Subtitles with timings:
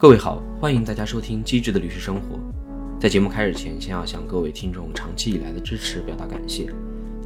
[0.00, 2.36] 各位好，欢迎大家收听《机智的律师生活》。
[3.00, 6.72] 在节目开始前，先要向各位听众长期以来的支持表达感谢。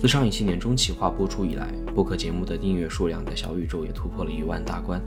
[0.01, 4.99] 自上一期年终企划播出以来，播客节目的订阅数量在小宇宙也突破了一万大关，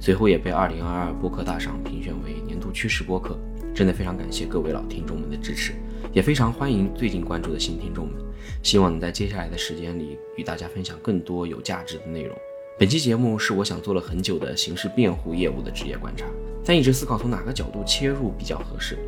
[0.00, 3.36] 随后也被2022播客大赏评选为年度趋势播客。
[3.74, 5.74] 真的非常感谢各位老听众们的支持，
[6.14, 8.16] 也非常欢迎最近关注的新听众们。
[8.62, 12.34] 希望能在接下来的时间里与大家分享更多有价值的内容。
[12.78, 16.24] 本期节目是我想做了很久的刑事辩护业务的职业观察，
[16.64, 18.98] 但一直思考从哪个角度切入比较合适。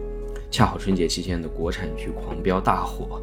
[0.50, 3.20] 恰好春节期间的国产剧《狂飙》大火，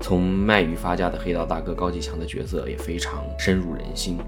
[0.00, 4.18] 从卖鱼发家的黑道大哥高继强的角色也非常深入人心，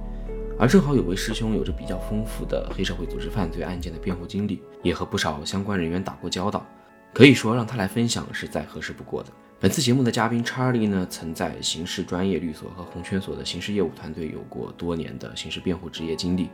[0.59, 6.65] 而正好有位师兄有着比较丰富的黑社会组织犯罪案件的辩护经历，也和不少相关人员打过交道，
[7.13, 9.29] 可以说让他来分享是再合适不过的。
[9.61, 16.49] 本次节目的嘉宾查理呢，曾在刑事专业律所和红圈所的刑事业务团队有过多年的刑事辩护职业经历，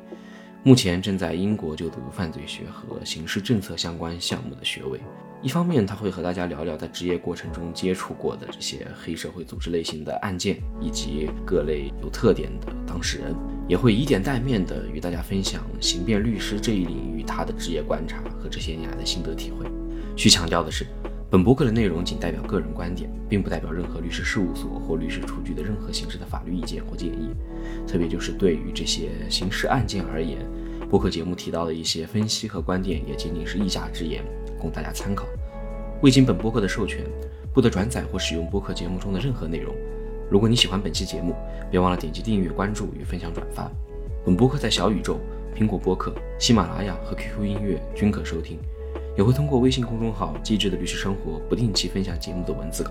[0.65, 5.01] 目前正在英国就读犯罪学和刑事政策相关项目的学位。
[5.43, 13.35] 一方面，他会和大家聊聊在职业过程中接触过的这些黑社会组织类型的案件，以及各类有特点的当事人，
[13.67, 19.67] 也会以点带面的与大家分享刑辩律师这一领域他的职业观察和这些年来的心得体会。
[20.17, 20.87] 需强调的是，
[21.33, 27.31] 本博客的内容仅代表个人观点，并不代表任何律师事务所或律师出具的任何形式的法律意见或建议。
[27.89, 30.41] 特别就是对于这些刑事案件而言，
[30.91, 34.23] 播客节目提到的一些分析和观点，也仅仅是一家之言。
[34.61, 35.27] 供大家参考，
[36.03, 37.03] 未经本播客的授权，
[37.51, 39.75] 不得转载或使用播客节目中的任何内容。
[40.31, 41.35] 如果你喜欢本期节目，
[41.71, 43.73] 别忘了点击订阅、关注与分享转发。
[44.23, 45.19] 本播客在小宇宙、
[45.57, 48.59] 苹果播客、喜马拉雅和 QQ 音乐均可收听，
[49.17, 52.91] 也会通过微信公众号“机智的律师生活”不定期分享节目的文字稿。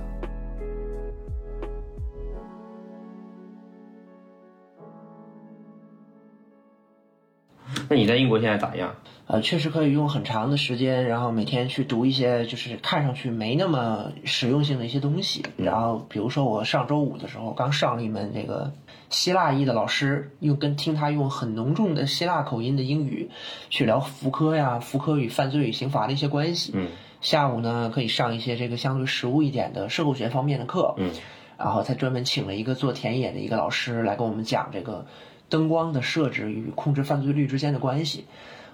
[7.89, 8.95] 那你在英国现在咋样？
[9.31, 15.45] 呃，确实可以用很长的时间，然后每天去读一些就是看上去没那么实用性的一些东西。
[15.55, 18.73] 然后比如说我上周五的时候刚上了一门这个
[19.09, 23.29] 希腊裔的老师，用跟听他用很浓重的希腊口音的英语
[23.69, 26.73] 去聊福柯呀，福柯与犯罪与刑罚的一些关系。
[26.75, 26.89] 嗯，
[27.21, 30.93] 下午呢可以上一些这个相对实务一点的社会学方面的课。
[30.97, 31.13] 嗯，
[31.57, 35.05] 然后他专门请了一个做田野的一个老师来跟我们讲这个
[35.47, 38.25] 灯光的设置与控制犯罪率之间的关系。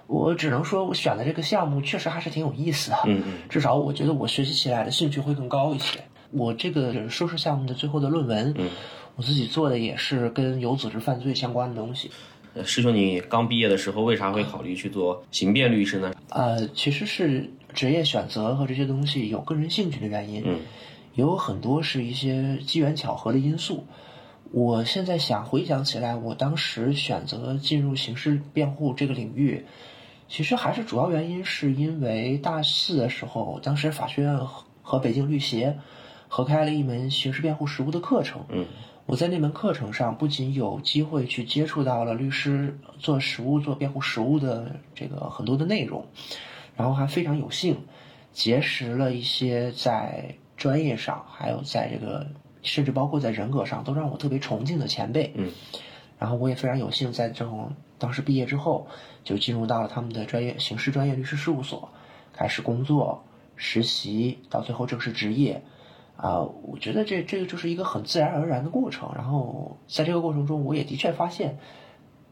[0.08, 2.96] 我只能说，我选的这个项目确实还是挺有意思的。
[3.04, 6.00] 嗯嗯，至少我觉得我学习起来的兴趣会更高一些。
[6.30, 8.70] 我这个硕士项目的最后的论文，嗯，
[9.16, 12.10] 我自己做的也是跟有组织犯罪相关的东西。
[12.54, 16.10] 呃，师兄，你刚毕业的时候为啥会考虑去做刑辩律师呢？
[16.30, 20.60] 呃，其实是职业选择和这些东西有个人兴趣的原因，嗯，
[21.14, 23.86] 有很多是一些机缘巧合的因素。
[24.52, 29.66] 我现在想回想起来，我当时选择进入刑事辩护这个领域。
[30.28, 34.38] 其实还是主要原因是因为大四的时候，当时法学院
[34.82, 35.78] 和北京律协
[36.28, 38.44] 合开了一门刑事辩护实务的课程。
[38.50, 38.66] 嗯，
[39.06, 46.04] 我在那门课程上不仅有机会去接触到了律师做实务、做辩护实务的这个很多的内容，
[46.76, 47.78] 然后还非常有幸
[48.32, 52.26] 结识了一些在专业上，还有在这个
[52.62, 55.32] 甚至包括在人格上都让我特别崇敬的前辈。
[55.36, 55.50] 嗯，
[56.18, 58.86] 然后我也非常有幸在这种当时毕业之后。
[59.24, 61.90] 就进入到了他们的专业刑事专业律师事务所，
[62.32, 63.22] 开始工作、
[63.56, 65.62] 实习，到最后正式执业。
[66.16, 69.12] 啊，我觉得这这个就是一个很自然而然的过程。
[69.14, 71.58] 然后在这个过程中，我也的确发现，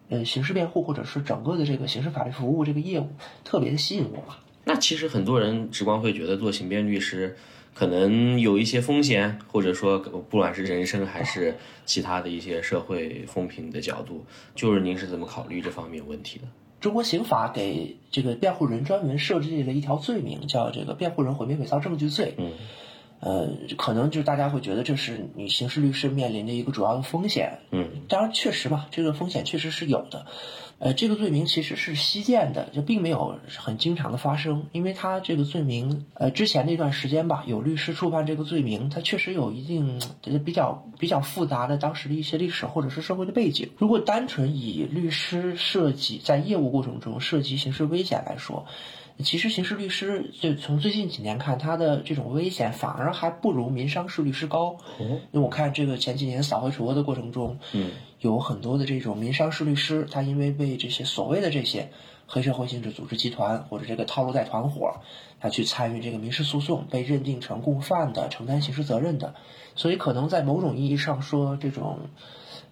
[0.09, 3.10] 呃，刑事辩护或者是整个的这个刑事法律服务这个业务
[3.44, 4.41] 特别的吸引我吧。
[4.65, 7.37] 那其实很多人直观会觉得做刑辩律师
[7.76, 11.54] 可能有一些风险，或者说不管是人生还是
[11.84, 16.44] 其他的一些社会风评的角度，就是您是怎么考虑这方面问题的？
[16.81, 22.34] 中国刑法给这个辩护人专门设置了一条罪名，叫这个辩护人毁灭伪造证据罪。
[22.38, 22.53] 嗯，
[23.20, 27.58] 呃，可能就是大家会觉得这是你刑事律师面临的一个主要的风险。
[27.72, 30.25] 嗯，当然确实吧，这个风险确实是有的。
[30.78, 39.99] 呃，这个罪名其实是稀见的，就并没有很经常的发生，因为他这个罪名，呃，之前那段时间吧，有律师触犯这个罪名，他确实有一定
[40.44, 43.70] 比较比较复杂的当时的一些历史或者是社会的背景。
[43.78, 48.67] 如果单纯以律师涉及在业务过程中涉及刑事危险来说，
[49.25, 54.76] 其实刑事律师就从最近几年看，他的这种危险反而还不如民商事律师高。
[54.99, 57.93] 因为我看这个前几年扫黑除恶的过程中，嗯。
[58.21, 61.91] 有很多的这种民商事律师，他因为被这些所谓的这些
[62.27, 64.95] 黑社会性质组织集团或者这个套路贷团伙，
[65.41, 69.35] 他去参与这个民事诉讼，被认定成共犯的，承担刑事责任的，
[69.75, 72.09] 所以可能在某种意义上说，这种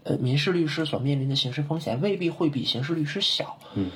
[0.03, 3.59] 呃民事律师所面临的刑事风险未必会比刑事律师小。
[3.75, 3.91] 嗯，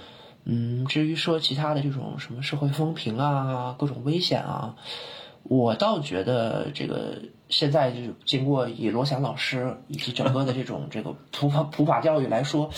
[0.45, 4.77] 嗯，至于说其他的这种什么社会风评啊，各种危险啊，
[5.43, 12.71] 我倒觉得这个现在就是经过以罗翔老师以及整个的这种这个普法普法教育来说，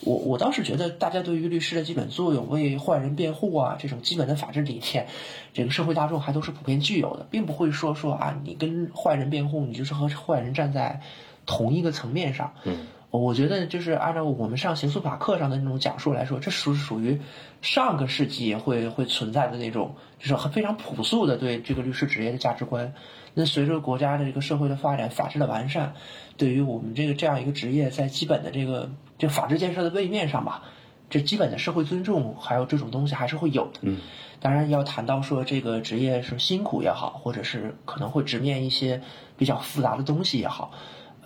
[0.00, 5.06] 我我倒是觉得大家对于律师的基本作用，为坏人辩护啊，这种基本的法治理念，
[5.52, 11.00] 这个社会大众还都是普遍具有的，并不会说说啊，你跟坏人辩护，你就是和坏人站在
[11.46, 12.52] 同一个层面上。
[12.64, 12.86] 嗯。
[13.10, 17.20] 我觉得就是按照我们上刑诉法课上的那种讲述来说，这属属于
[17.62, 22.92] 上个世纪会会存在的那种，就是很非常朴素的对这个律师职业的价值观。
[23.32, 25.94] 那随着国家的这个社会的发展、法治的完善，
[26.36, 30.64] 对于我们这个这样一个职业，在基本的这个这法治建设的位面上吧，
[31.08, 33.78] 这基本的社会尊重还有这种东西还是会有的。
[33.82, 33.98] 嗯，
[34.40, 39.00] 当然要谈到说这个职业是辛苦也好，或者是可能会直面一些
[39.38, 40.72] 比较复杂的东西也好。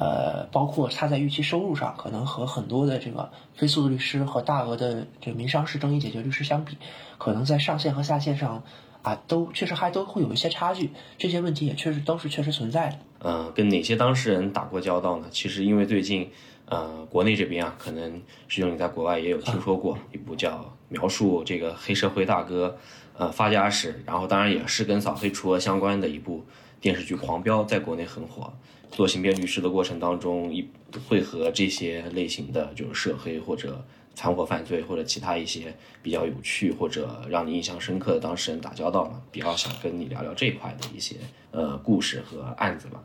[0.02, 6.76] 呃，包括他在预期收入上，可能和很多的这个非诉律师和大额的这个民商事争议解决律师相比，
[7.18, 8.64] 可能在上限和下限上
[9.02, 10.90] 啊，都确实还都会有一些差距。
[11.18, 12.98] 这些问题也确实都是确实存在的。
[13.20, 15.28] 嗯，跟哪些当事人打过交道呢？
[15.30, 16.28] 其实因为最近，
[16.64, 22.76] 呃，国内这边啊，可能师兄你在国外也有听说过一部叫描述这个黑社会大哥
[23.16, 26.44] 呃发家史，然后当然也是跟扫黑除恶相关的一部
[26.80, 28.52] 电视剧《狂飙》在国内很火。
[28.92, 30.68] 做刑辩律师的过程当中，一
[31.08, 33.82] 会和这些类型的，就是涉黑或者
[34.14, 41.16] 团伙犯罪或者其他一些比较有趣或者让你印象深刻的当事人打交道嘛，比较想跟你聊聊这块的一些
[41.50, 43.02] 呃故事和案子吧。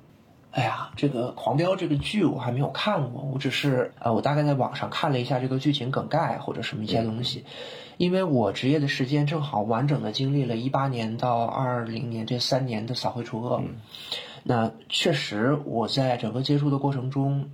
[0.51, 7.45] 哎呀，这个《狂飙》这个剧我还没有看过，我只是呃，我大概在网上看了一下这个剧情梗概或者什么一些东西，
[7.97, 13.63] 因为我职业的时间正好完整的经历了一八年到二零年这三年的扫黑除恶。
[14.49, 17.51] 那确实，我在整个接触的过程中，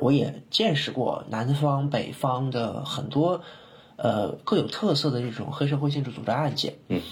[0.00, 3.42] 我也见识过南方、北方的很多，
[3.96, 6.76] 呃，各有特色的这种黑社会性质组织案件。
[6.88, 7.02] 嗯，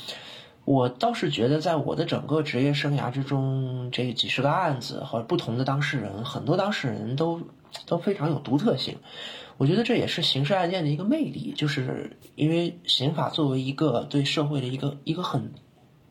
[0.65, 7.43] 我倒是觉得，在我的整个职业生涯之中，这几十个案子和不同的当事人，很多当事人都
[7.85, 8.97] 都非常有独特性。
[9.59, 15.53] 我觉得这也是刑事案件的一个魅力，就是因为刑法作为一个对社会的一个一个很。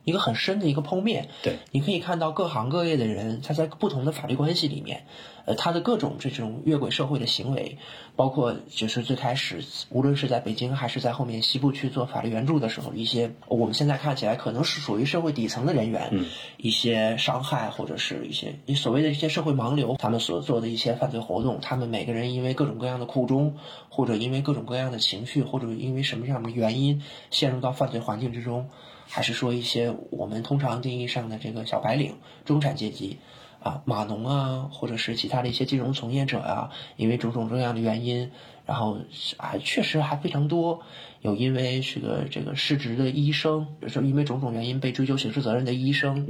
[0.03, 5.05] 一个很深的一个剖面，对，你可以看到各行各业的人，他在不同的法律关系里面，
[5.45, 7.77] 呃，他的各种这种越轨社会的行为，
[8.15, 16.25] 包括就是最开始，无论是在北京还是在后面西部去做法律援助的时候，一些我们现在看起来可能是属于社会底层的人员，嗯，
[16.57, 23.57] 一些伤害或者是一些你所谓的一些社会盲流，他们所做的一些犯罪活动，他们每个人因为各种各样的苦衷，
[23.89, 28.69] 或者因为各种各样的情绪，或者因为什么样的原因，陷入到犯罪环境之中。
[29.11, 32.15] 还是说一些我们通常定义上的这个小白领、
[32.45, 33.17] 中产阶级，
[33.61, 38.31] 啊，码农啊，或者是其他的一些金融从业者啊，因为种种各样的原因，
[38.65, 38.99] 然后
[39.35, 40.81] 啊，确实还非常多，
[41.19, 46.27] 有因为这个这个失职的医生，是因为种种原因被追究刑事责任的医生，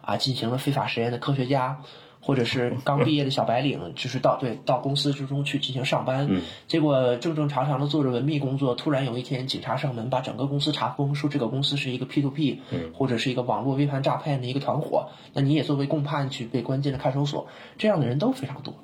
[0.00, 1.80] 啊，进行了非法实验的科学家。
[2.26, 6.28] 或者是 刚毕业的小白领，就是到对到公司之中去进行上班，
[6.66, 12.60] 结果正正常常的做着文秘工作，突然有一天警察上门，把整个公司查封，说这个公司是一个 P to P，
[12.92, 17.46] 或者是一个网络微盘诈骗的一个团伙，那你也作为共犯去被关进了看守所，
[17.78, 18.74] 这样的人都非常多。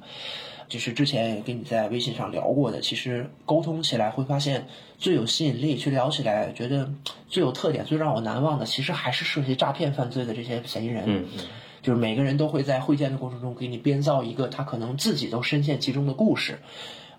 [0.68, 6.90] 就是之前也跟你在微信上聊过的，其实沟通起来会发现最有吸引力，去聊起来觉得
[7.28, 11.26] 最有特点、最让我难忘的，其实还是涉及诈骗犯罪的这些嫌疑人。
[11.82, 16.60] 就是每个人都会在会见的过程中给你编造一个他可能自己都深陷其中的故事，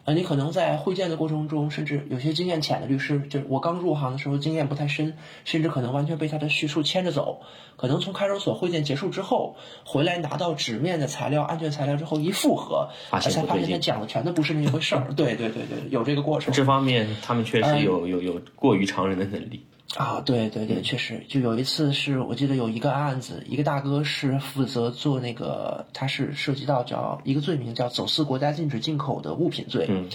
[0.06, 5.16] 呃，你可能在会见的过程中，甚至有些经验浅的律师，就是我刚入行的时候经验不太深，
[5.46, 7.42] 甚至可能完全被他的叙述牵着走，
[7.76, 9.56] 可能从看守所会见结束之后
[9.86, 15.08] 回来拿到纸面的材料、案卷材料之后一复核，才发现他讲的全都不是那回事儿。
[15.16, 16.54] 对对对对，有这个过程。
[16.54, 19.66] 这方面他们确实有有有过于常人的能力。
[19.96, 29.86] 啊，对对对，确实，就有一次是我记得有一个案子，一个大哥是负责做那个，他是涉及到叫一个罪名叫走私国家禁止进口的物品罪。
[29.88, 30.10] 嗯，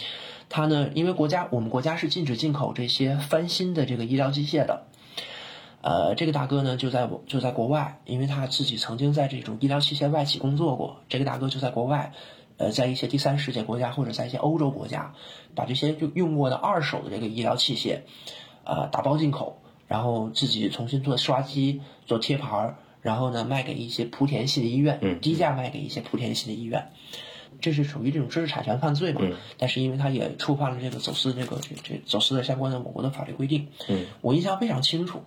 [0.48, 4.82] 他呢，因为国家我们国家是禁止进口这些翻新的这个医疗机械的，
[5.80, 12.12] 呃，这个大哥呢就在就在国外，因为他自己曾经在这种医疗器械外企工作过，这个大哥就在国外，
[12.56, 15.14] 呃，在一些第三世界国家或者在一些欧洲国家，
[15.54, 18.00] 把这些就用过的二手的这个医疗器械，
[18.64, 19.57] 呃，打包进口。
[19.88, 26.90] 然后自己重新做刷机、做贴牌儿，然后呢卖给一些莆田系的医院，低价卖给一些莆田系的医院，
[27.60, 29.22] 这是属于这种知识产权犯罪嘛？
[29.56, 33.68] 但是因为他也触犯了这个走私这个这这走私的相关的我国的法律规定。
[33.88, 35.22] 嗯我印象非常清楚，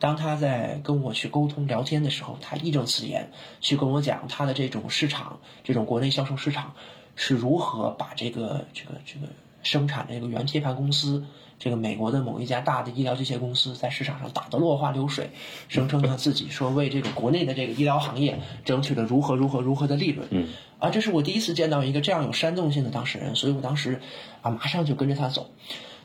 [0.00, 3.30] 当他在跟我去沟通聊天的时候，他义正辞严
[3.60, 6.72] 去跟我讲他的这种市场，这种国内销售市场
[7.16, 9.26] 是如何把这个这个这个。
[9.62, 11.26] 生产这个原贴牌公司，
[11.58, 15.30] 这个美国的某一家大的医疗机械公司在市场上打得落花流水，
[15.68, 20.28] 声称呢自己说为这个国内的这个医疗行业争取了如何如何如何的利润。
[20.30, 20.48] 嗯，
[20.78, 24.00] 啊，这是我第一次见到一个这样有煽动性的当事人，所以我当时
[24.42, 25.50] 啊马上就跟着他走。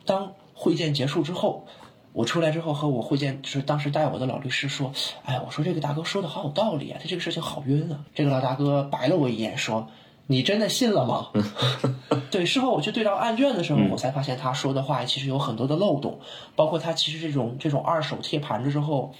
[0.05, 1.67] 当会见结束之后。
[2.13, 4.91] 我出来之后和我会见，就是当时带我的老律师说
[5.24, 9.88] ：“哎，我说这个大哥说的好有道理啊，他这个事情好冤啊。”这个老大哥白了我一眼说
[10.32, 11.28] ：“你真的信了吗？”
[12.32, 16.20] 对，事后我去对照案卷的时候，我才发现他说的话其实有很多的漏洞，
[16.56, 19.14] 包括他其实这种这种二手贴盘子之后。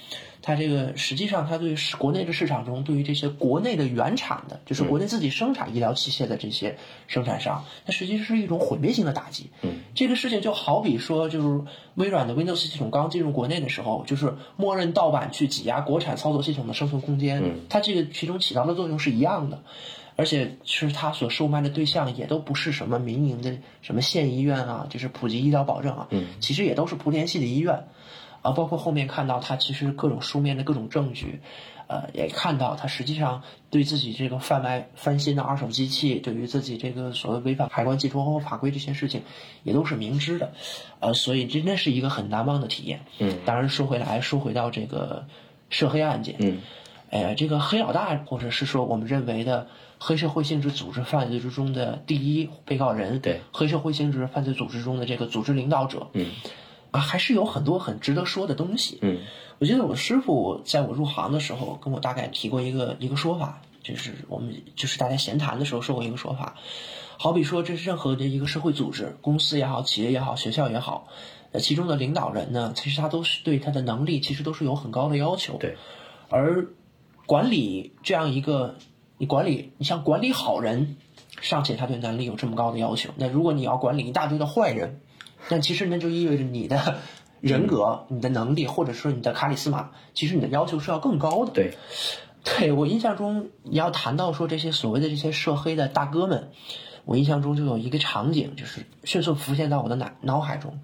[0.44, 6.76] 他这个实际上，他对国内的市场中，对于这些国内的原产的，就是国内自己生产医疗器械的这些
[7.06, 9.50] 生产商，它实际是一种毁灭性的打击。
[9.62, 11.64] 嗯，这个事情就好比说，就是
[11.94, 17.40] 微软的 Windows 系统刚进入国内的时候，就是默认盗版去挤压国产操作系统的生存空间。
[17.44, 19.62] 嗯，它这个其中起到的作用是一样的，
[20.16, 27.84] 而且是他所售卖的对象也都不是什么民营的什么县医院啊，就是普及医疗保证啊，嗯，其实也都是莆田系的医院。
[28.42, 31.38] 啊，包括后面看到他其实各种书面的各种证据，
[31.86, 39.22] 呃，也看到他实际上对自己这个贩卖翻新的二手机器，对于自己这个所谓违反海关进出口法规这些事情，
[39.62, 40.54] 也都是明知的，
[40.98, 43.02] 呃，所以真的是一个很难忘的体验。
[43.20, 45.24] 嗯，当然说回来，说回到这个
[45.70, 46.62] 涉黑案件，嗯，
[47.10, 49.68] 哎，这个黑老大，或者是说我们认为的
[50.04, 56.26] 黑社会性质组织犯罪之中的第一被告人，对，黑社会性质犯罪组织中的这个组织领导者，嗯。
[56.90, 58.98] 啊，还是有很多很值得说的东西。
[59.00, 59.20] 嗯，
[59.58, 66.54] 我记得我师傅在我入行的时候跟我大概提过一个一个说法，就是我们就是大家闲谈的时候说过一个说法，
[67.18, 71.08] 好比说这是任何的一个社会组织、公司也好、企业也好、学校也好，
[71.52, 75.56] 呃，其中的领导人呢，其实他都是对他的能力其实都是有很高的要求。
[75.56, 75.76] 对，
[76.28, 76.66] 而
[77.24, 78.76] 管理这样一个，
[79.22, 80.96] 你管理，你像管理好人，
[81.40, 85.00] 尚且他对能力有这么高的要求，那如果你要管理一大堆的坏人。
[85.48, 86.96] 那其实那就意味着你的
[87.40, 91.52] 人格、你的能力，或者说你的卡里斯玛，其实你的要求是要更高的。
[91.52, 91.74] 对，
[92.42, 96.50] 对我印象中，你要谈到说这些所谓的这些涉黑的大哥们，
[97.04, 100.80] 我印象中就有一个场景，就是迅速浮现到我的脑脑海中。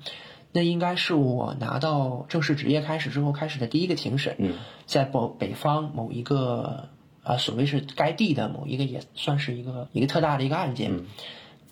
[0.52, 4.54] 那应该是我拿到正式职业开始之后开始的第一个庭审，
[4.86, 6.88] 在北北方某一个
[7.28, 11.04] 啊，所谓是该地的某一个也算是一个一个特大的一个案件，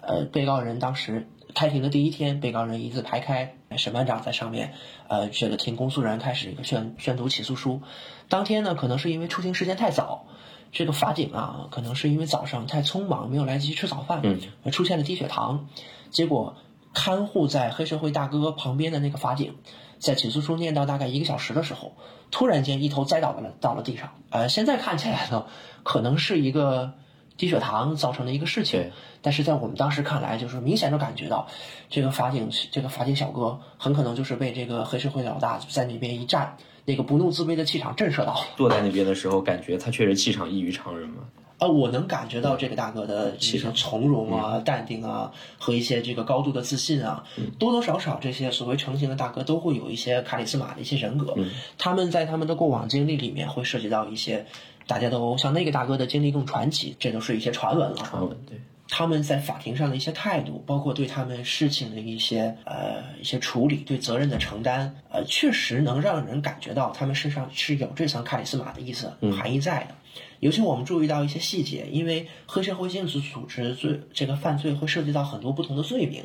[0.00, 1.26] 呃，被告人当时。
[1.54, 4.74] 开庭的第一天，被告人一字排开，审判长在上面，
[5.08, 7.80] 呃，这个听公诉人开始一个宣宣读起诉书。
[8.28, 10.26] 当天呢，可能是因为出庭时间太早，
[10.70, 15.68] 这个法警啊，可能是因为早上太匆忙，没有来得及吃早饭，嗯，出现了低血糖。
[16.10, 16.56] 结果
[16.92, 19.54] 看护在黑社会大哥旁边的那个法警，
[19.98, 21.92] 在起诉书念到大概一个小时的时候，
[22.30, 24.12] 突然间一头栽倒了到了地上。
[24.30, 25.46] 呃，现在看起来呢，
[25.82, 26.92] 可能是一个。
[27.38, 31.46] 低血糖造成的一个事情，但是在我们当时看来，就是明显的感觉到，
[31.90, 38.40] 这个法警这个法警小哥很可能就是被这个黑社会老大在那边一站，那个不怒自威的气场震慑到了。
[38.56, 41.24] 坐在那边的时候，感觉他确实气场异于常人嘛。
[41.58, 47.24] 啊，我能感觉到这个大哥的其实从容啊、淡定啊，和一些这个高度的自信啊，
[47.58, 51.34] 多多少少这些所谓成型的大哥都会有一些卡里斯马的一些人格，
[51.78, 54.46] 他们在他们的过往经历里面会涉及到一些。
[54.88, 57.96] 大家都像那个大哥的经历更传奇，这都是一些传闻了。
[57.96, 58.56] 传闻对，
[58.88, 69.94] 他们在法庭上的一些态度，包括对他们事情的一些呃一些处理，对责任的承担，呃，确实能让人感觉到他们身上是有这层卡里斯马的意思含义在的。
[70.40, 76.22] 尤其我们注意到一些细节，因为黑社会性质组织罪这个犯罪会涉及到很多不同的罪名，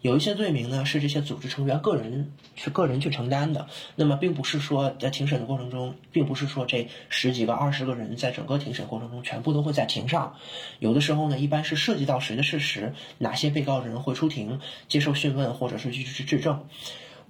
[0.00, 3.66] 有一些罪名呢是这些组织成员个人是个人去承担的，
[3.96, 10.34] 那么并不是说在庭审的过程中，并不是说这十几个、二十个人在整个庭审过程中全部都会在庭上，
[10.78, 16.64] 有的时候呢，一般是涉及到谁的事实，哪些被告人会出庭接受讯问或者是去去质证。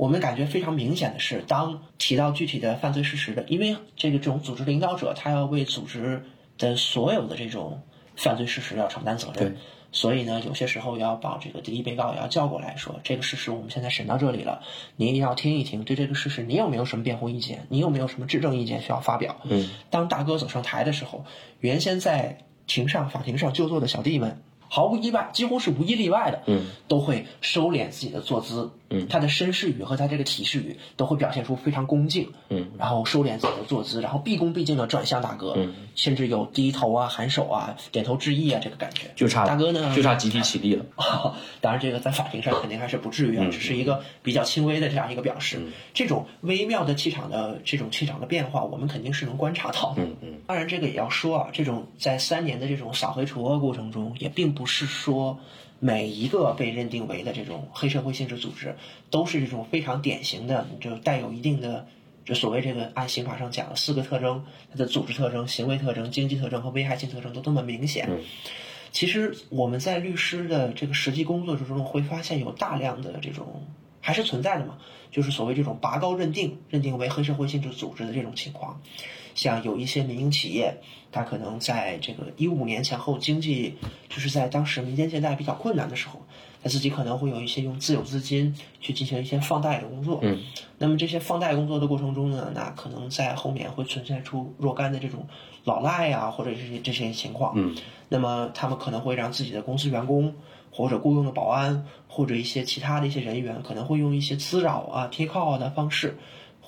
[0.01, 6.25] 我们感觉非常明显的是，当提到具体的犯罪事实的，因为这个这种组织领导者，他要为组织
[6.57, 7.83] 的所有的这种
[8.17, 9.59] 犯罪事实要承担责任，
[9.93, 14.63] 所以呢，有些时候要把这个第一被告也要叫过来说，这个事实我们现在审到这里了，
[14.97, 17.67] 您要听一听，对这个事实你有没有什么辩护意见？
[17.69, 19.37] 你有没有什么质证意见需要发表？
[19.45, 21.27] 嗯，当大哥走上台的时候，
[21.59, 24.41] 原先在庭上法庭上就坐的小弟们。
[24.73, 40.87] 毫无意外，几乎是无一例外的，嗯，都会收敛自己的坐姿，嗯，他的绅士语和他这个体式语都会表现出非常恭敬，嗯，然后收敛自己的坐姿，然后毕恭毕敬的转向大哥，嗯，甚至有低头啊、颔首啊、点头致意啊这个感觉，就差大哥呢，就差集体起立了。
[41.61, 45.61] 当然，这个在法庭上肯定还是不至于啊，只是一个比较轻微的这样一个表示。
[45.93, 50.03] 这种微妙的气场的这种气场的变化，我们肯定是能观察到的。
[50.05, 50.35] 嗯嗯。
[50.47, 54.60] 当然，这个也要说啊，这种在三年的这种扫黑除恶过程中，也并不。
[54.61, 55.41] 不是说
[55.79, 58.77] 每一个被认定为的这种黑社会性质组织
[59.09, 61.87] 都是这种非常典型的，就带有一定的。
[62.27, 68.07] 就所谓这个按刑法上讲的四个特征，它的组织特征、行为特征、经济特征和危害性特征都这么明显。
[68.93, 73.67] 其实我们在律师的这个实际工作之中会发现，有大量的这种
[74.03, 74.77] 还是存在的嘛，
[75.11, 78.83] 就是所谓这种拔高认定、认定为黑社会性质组织的这种情况。
[79.35, 80.75] 像有一些民营企业，
[81.13, 83.77] 它可能在这个一五年前后经济
[84.09, 86.21] 就是在当时民间借贷比较困难的时候。
[86.63, 90.41] 他自己可能会有一些用自有资金去进行一些放贷的工作，嗯，
[90.77, 95.27] 那么这些放贷工作的过程中呢，那可能在后面会存在出若干的这种
[95.65, 97.75] 老赖啊，或者这些这些情况，嗯，
[98.11, 100.35] 那么他们可能会让自己的公司员工
[100.71, 106.19] 或者雇佣的保安或者一些其他的一些人员，可能会用一些滋扰啊、贴靠的方式，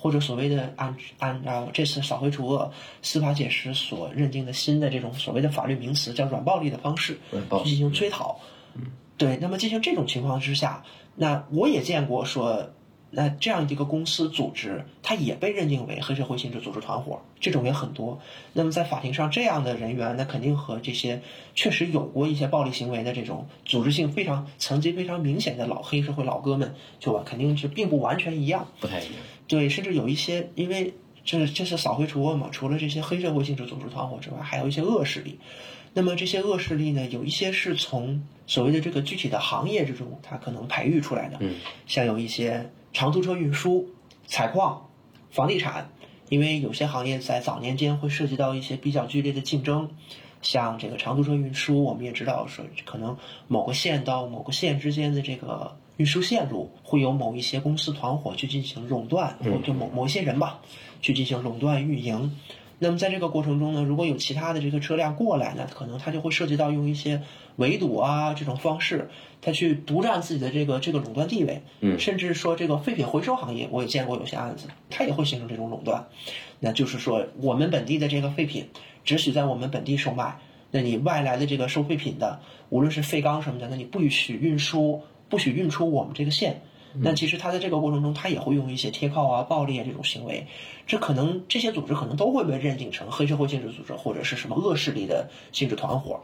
[0.03, 2.69] 或者所谓的按按照这次扫黑除恶
[3.01, 8.37] 司法解释所认定的新的这种所谓的法律名词叫软暴力的方式去进行追讨，
[8.75, 8.81] 嗯。
[9.15, 10.83] 对，那么进行这种情况之下，
[11.15, 12.71] 那我也见过说，
[13.11, 18.19] 那这样一个公司组织，它也被认定为黑社会性质组织团伙，这种也很多。
[18.53, 21.21] 那么在法庭上，这样的人员，那肯定和这些
[21.53, 29.13] 确实有过一些暴力行为的这种组织性非常、层级非常明显的老黑社会老哥们，就肯定是并不完全一样，不太一样。
[29.47, 35.39] 对，甚至有一些，因为这这是扫黑除恶嘛，除了这些黑社会性质组织团伙之外，还有一些恶势力。
[35.93, 41.37] 那么这些恶势力呢，有一些是从所谓的这个具体的行业之中，它可能培育出来的。
[41.39, 43.87] 嗯，像有一些长途车运输、
[44.25, 44.89] 采矿、
[45.29, 45.89] 房地产，
[46.29, 49.89] 因为有些行业在早年间会涉及到一些比较剧烈的竞争。
[50.41, 53.15] 像这个长途车运输，我们也知道说，可能
[53.47, 60.59] 某个县到某个县之间的这个运输线路，会有某一些公司团伙去进行垄断，或者某某一些人吧，
[61.01, 62.35] 去进行垄断运营。
[62.79, 67.21] 那么在这个过程中呢，如果有其他的这个车辆过来呢，可能它就会涉及到用一些
[67.55, 69.09] 围堵啊这种方式，
[69.41, 71.61] 它去独占自己的这个这个垄断地位。
[71.79, 76.07] 嗯，甚至说这个废品回收行业，我也见过有些案子，它也会形成这种垄断。
[76.59, 78.67] 那就是说，我们本地的这个废品
[79.05, 80.39] 只许在我们本地售卖，
[80.71, 85.01] 那你外来的这个收废品的，无论是废钢什么的，那你不许运输，
[85.33, 86.61] 不许运出我们这个县。
[87.03, 90.45] 但其实他在这个过程中，他也会用一些贴靠啊、暴力啊这种行为，
[90.85, 96.21] 这可能这些组织可能都会被认定成黑社会性质组织或者是什么恶势力的性质团伙。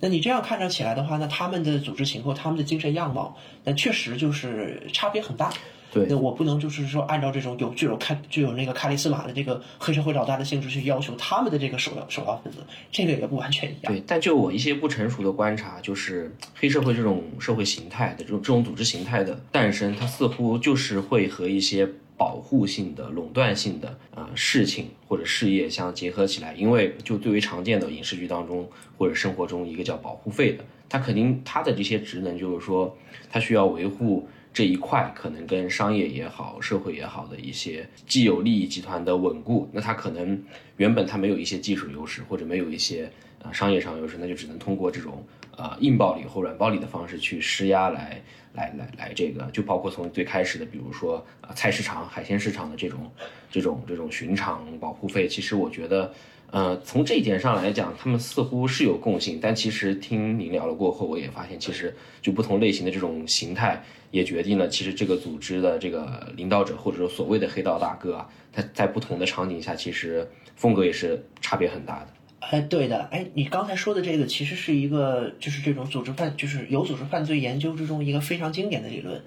[0.00, 3.34] 那你这样看着起来的话，那他们的组织情况、他们的精神样貌，
[3.64, 5.50] 那确实就是差别很大。
[5.92, 13.92] 对，那我不能就是说按照这种有具有开具有那个卡里斯马的这个黑社会老大的性质去要求他们的这个首要首要分子，这个也不完全一样。
[13.92, 26.54] 对，但就我一些不成熟的观察，就是黑社会这种社会形态的这种这种组织形态的诞生，它似乎就是会和一些保护性的、垄断性的啊事情或者事业相结合起来。
[26.54, 32.96] 因为就最为常见的影视剧当中或者生活中一个叫保护费的，它肯定它的这些职能就是说，
[33.30, 34.26] 它需要维护。
[34.52, 40.42] 这一块可能跟商业也好、社会也好的一些既有利益集团的稳固，那它可能
[40.76, 43.10] 原本它没有一些技术优势，或者没有一些
[43.42, 45.24] 啊商业上优势，那就只能通过这种
[45.56, 48.20] 啊硬暴力或软暴力的方式去施压来
[48.52, 53.10] 来来来这个，就包括从最开始的，比如说啊菜市场、海鲜市场的这种
[53.50, 56.12] 这种这种巡场保护费，其实我觉得。
[56.52, 72.08] 呃，从这一点上来讲，他们似乎是有共性，但其实听您聊了过后，我也发现，其实就不同类型的这种形态，也决定了其实这个组织的这个领导者，或者说所谓的黑道大哥啊，他在不同的场景下，其实风格也是差别很大的。
[72.40, 79.22] 哎，对的，哎，你刚才说的这个，其实是一个就是这种组织犯，就是有组织犯罪研究之中一个非常经典的理论。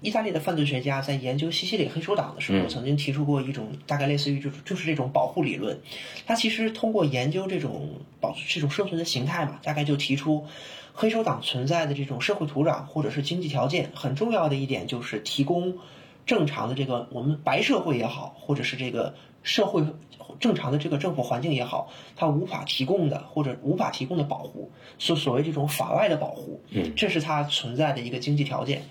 [0.00, 5.80] 意大利的犯罪学家在研究西西里黑手党的时候，曾经提出过一种大概类似于就是就是这种保护理论。
[6.26, 7.88] 他其实通过研究这种
[8.20, 10.46] 保这种生存的形态嘛，大概就提出
[10.92, 15.78] 黑手党存在的这种社会土壤或者是经济条件，很重要的一点就是提供
[16.26, 19.82] 正常的这个我们白社会也好，或者是这个社会
[20.38, 28.82] 正常的这个政府环境也好，它无法提供的或者无法提供的保护，所所谓这种法外的保护，嗯，这是它存在的一个经济条件。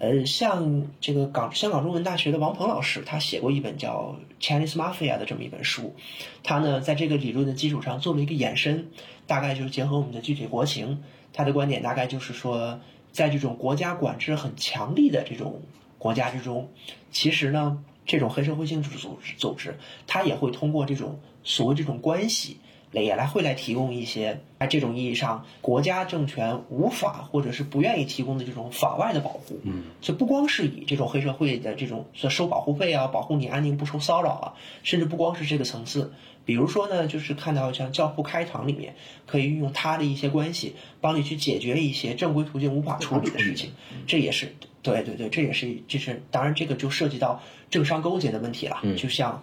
[0.00, 5.94] 呃，像这个港香港中文大学的王鹏老师，他写过一本叫《Chinese Mafia》的这么一本书，
[6.42, 8.88] 他呢在这个理论的基础上做了一个延伸，
[9.26, 11.02] 大概就是结合我们的具体国情，
[11.34, 12.80] 他的观点大概就是说，
[13.12, 15.60] 在这种国家管制很强力的这种
[15.98, 16.70] 国家之中，
[17.12, 22.56] 其实呢，这种黑社会性质组织组织，它也会通过这种所谓这种关系
[22.92, 29.60] 也来会来提供一些在这种意义上国家政权无法或者是不愿意提供的这种法外的保护。
[29.62, 36.12] 嗯，就不光是以这种黑社会的这种收保护费啊，保护你安宁不受骚扰啊，甚至不光是这个层次。
[36.44, 43.70] 比如说呢，就是看到像教父开堂里面，可以运用他的一些关系，帮你去解决一些正规途径无法处理的事情，
[44.08, 49.40] 这也是对对对，这也是这是当然这个就涉及到政商勾结的问题了，就像。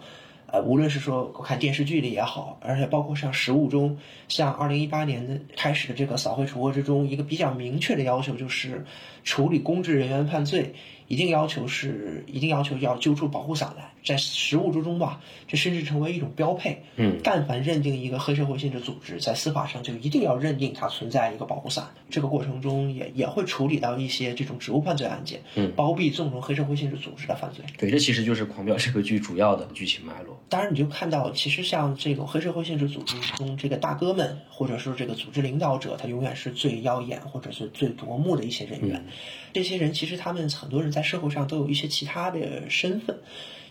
[0.50, 8.84] 呃，无论是说我看电视剧里也好，而且包括像实务中，像二零一八年的开始的这个扫黑除恶之中，一个比较明确的要求就是，
[9.24, 10.74] 处理公职人员犯罪。
[11.08, 16.82] 一定要求是，一定要求要揪出保护伞来，在实务之中吧，这甚至成为一种标配。
[16.96, 21.88] 嗯，但凡认定一个黑社会性质组织，在司法上就一定要认定它存在一个保护伞。
[22.10, 27.64] 这个过程中也也会处理到一些这种职务犯罪案件，嗯，包庇纵容黑社会性质组织的犯罪。
[27.78, 30.38] 对，这其实就是《狂飙》这个剧主要的剧情脉络。
[30.50, 39.02] 当然，你就看到，其实像这种黑社会性质组织中，这个大哥们或者说这个组织领导者，他永远是最耀眼或者是最夺目的一些人员。
[39.52, 43.18] 这些人其实他们很多人在社会上都有一些其他的身份，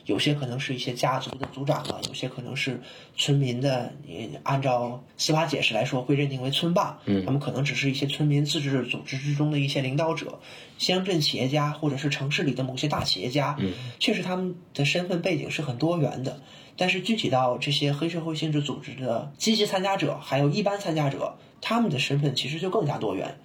[0.06, 2.82] 有些可能是一些家族的族长啊，有些可能是
[3.16, 10.40] 村民的，你按照司法解释来说会认定为村霸，嗯，他们可能只是一些村民自治组织之中的一些领导者，
[10.78, 16.42] 乡镇企业家或者是城市里的某些大企业家，嗯，确实他们的身份背景是很多元的，
[16.78, 23.38] 但是具体到这些黑社会性质组织的积极参加者，还有一般参加者，他们的身份其实就更加多元。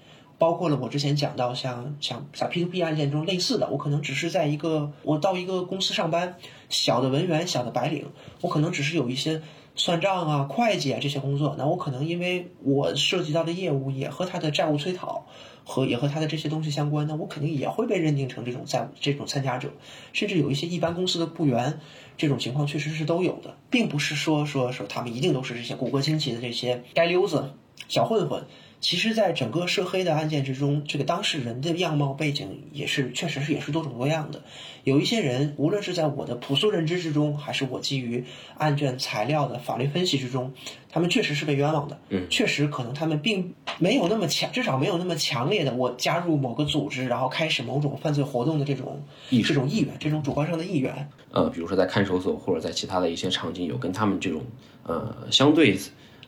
[0.43, 6.35] 包括了我之前讲到像像在 P to P 案件中类似的，我可能只是在一个我到一个公司上班，
[6.69, 8.07] 小的文员、小的白领，
[8.41, 9.41] 我可能只是有一些
[9.77, 15.27] 算账啊、会计啊这些工作，那我可能因为我涉及到的业务也和他的债务催讨
[15.65, 19.71] 和也和他的这些东西相关，那我肯定也会被认定成这种在这种参加者，
[20.13, 21.79] 甚至有一些一般公司的雇员，
[22.17, 27.53] 这种情况确实是都有的，并不是说说说他们一定都是这些骨骼惊奇的这些街溜子、
[27.87, 28.43] 小混混。
[28.83, 34.42] 其实，在整个涉黑的案件之中，这个当事人的样貌背景也是，确实是也是多种多样的。
[34.83, 38.25] 有一些人，无论是在我的朴素认知之中，还是我基于
[38.59, 40.53] 案卷材料的法律分析之中，
[40.90, 41.97] 他们确实是被冤枉的。
[42.09, 49.01] 嗯，确实可能他们并没有那么强，至少没有那么强烈的我加入某个组织，然后开始某种犯罪活动的这种
[49.45, 51.09] 这种意愿，这种主观上的意愿。
[51.31, 54.42] 呃，比如说在看守所或者在其他的一些场景，有跟他们这种
[54.83, 55.79] 呃相对。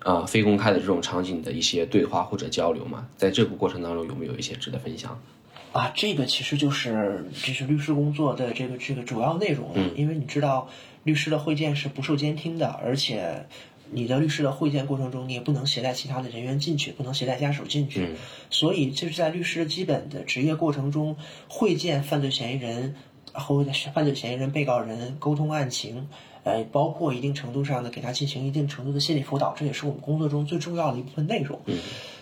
[0.05, 5.19] 呃，非公开的这种场景的一些对话或者交流嘛，在这个过程当中有没有一些值得分享？
[5.73, 9.71] 啊，这个其实就是这是律师工作的这个这个主要内容。
[9.75, 10.69] 嗯，因为你知道，
[11.05, 13.47] 律师的会见是不受监听的，而且
[13.91, 18.05] 你的律师的会见过程中，你也不能携带其他的人员进去，不能携带家属进去。
[18.05, 18.17] 嗯，
[18.51, 21.17] 所以这是在律师的基本的职业过程中，
[21.49, 22.95] 会见犯罪嫌疑人
[23.33, 23.65] 和
[23.95, 26.07] 犯罪嫌疑人、被告人沟通案情。
[26.45, 31.59] 呃，包括一定程度上的给他进行一定程度的心理辅导，这也是我们工作中最重要的一部分内容。
[31.65, 31.79] 嗯，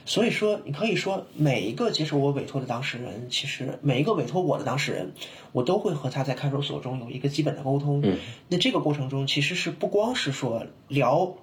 [0.06, 5.12] 所以说，你可以说每一个接受我委托的当事人，其实每一个委托我的当事人，
[5.50, 8.00] 我都会和他在看守所中有一个基本的沟通。
[8.04, 8.16] 嗯，
[8.48, 11.34] 那这个过程中其实是不光是说聊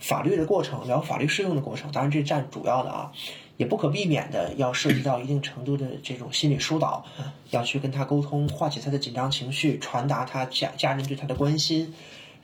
[0.00, 3.12] 法律的过程，聊法律适用的过程，当然这占主要的啊，
[3.56, 7.06] 也不可避免的要涉及到一定程度的这种心理疏导，
[7.50, 11.94] 要去跟他沟通，化解他的紧张情绪，传达他家家人对他的关心。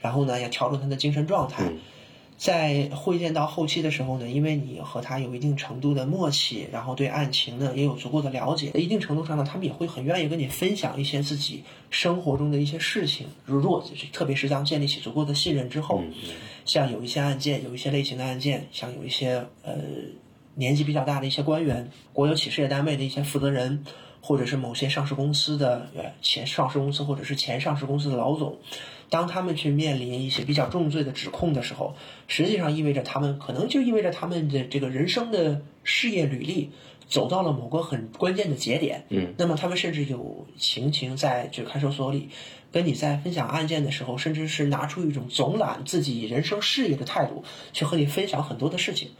[0.00, 1.70] 然后呢，要调整他的精神状态，
[2.36, 13.26] 在会见到后期的时候呢，因为你和他有一定程度的默契，然后对案情呢也有足够的了解，一定程度上呢，他们也会很愿意跟你分享一些自己生活中的一些事情。
[13.44, 16.02] 如果特别是当建立起足够的信任之后，
[16.64, 19.74] 像有一些案件，有一些类型的案件，像有一些呃
[20.54, 23.84] 年纪比较大的一些官员，国有企事业单位的一些负责人。
[24.22, 28.54] 或者是某些上市公司的呃前上市公司或者是前上市公司的老总，
[29.10, 31.94] 当他们去面临一些比较重罪的指控的时候，
[32.28, 36.70] 实际上意味着他们可能就意味着他们的这个人生的事业履历
[37.08, 39.04] 走到了某个很关键的节点。
[39.08, 42.28] 嗯，那么他们甚至有情形在这看守所里
[42.70, 49.10] 跟你在分享案件的时候，甚至是拿出一种总揽自己人生事业的态度去和你分享很多的事情。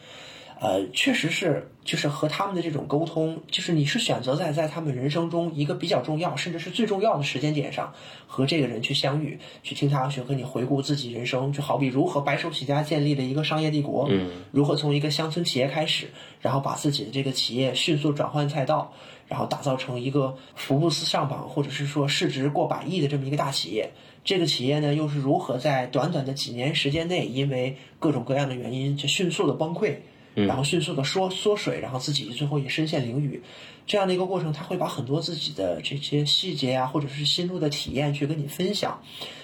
[0.63, 7.95] 呃，确实是，就是和他们的这种沟通，就是你是选择在在他们人生中一个比较重要，甚至是最重要的时间点上，
[8.27, 16.11] 和这个人去相遇，去听他去和你回顾自己人生，就好比如何白手起家建立了一个商业帝国，嗯，如何从一个乡村企业开始，
[16.43, 18.93] 然后把自己的这个企业迅速转换赛道，
[19.29, 23.93] 然后打造成一个福布斯上榜或者是说市值过百亿的这么一个大企业，
[24.23, 29.95] 这个企业呢又是如何在短短的几年时间内，因为各种各样的原因就迅速的崩溃。
[30.35, 33.41] 然后迅速的缩缩水，然后自己最后也身陷囹圄，
[33.87, 39.03] 这样的一个过程，他会把很多自己的这些细节啊，或者是心路的体验去跟你分享，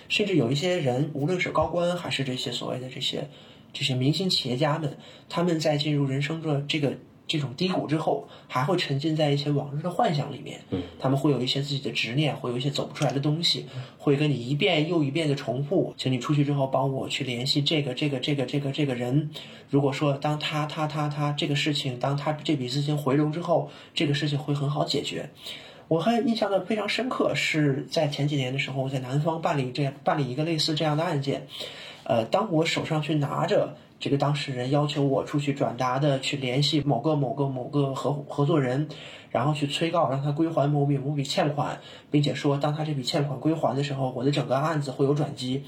[0.08, 3.28] 甚至有一些人，无论是高官还是这些所谓的这些
[3.72, 4.96] 这些明星企业家们，
[5.28, 6.96] 他们在进入人生的这个
[7.26, 10.60] 这种低谷之后，还会沉浸在一些往日的幻想里面。
[10.70, 13.66] 嗯，他们会有一些自己的执念，会有一些走不出来的东西，
[13.98, 15.94] 会跟你一遍又一遍的重复。
[15.96, 19.30] 请你出去之后帮我去联系这个这个这个这个这个人。
[19.68, 25.30] 如果说当他他他他这个事情，当他这笔资金回笼之后，这个事情会很好解决。
[25.88, 31.46] 我还印象的非常深刻，是在前几年的时候，在南方办理这办理一个类似这样的案件。
[32.02, 38.86] 呃，当我手上去拿着这个当事人要求我出去转达的，去联系某个某个某个合合作人，
[39.30, 45.64] 然后去催告让他归还某笔某笔欠款，并且说当他这笔欠款归还的时候，我的整个案子会有转机。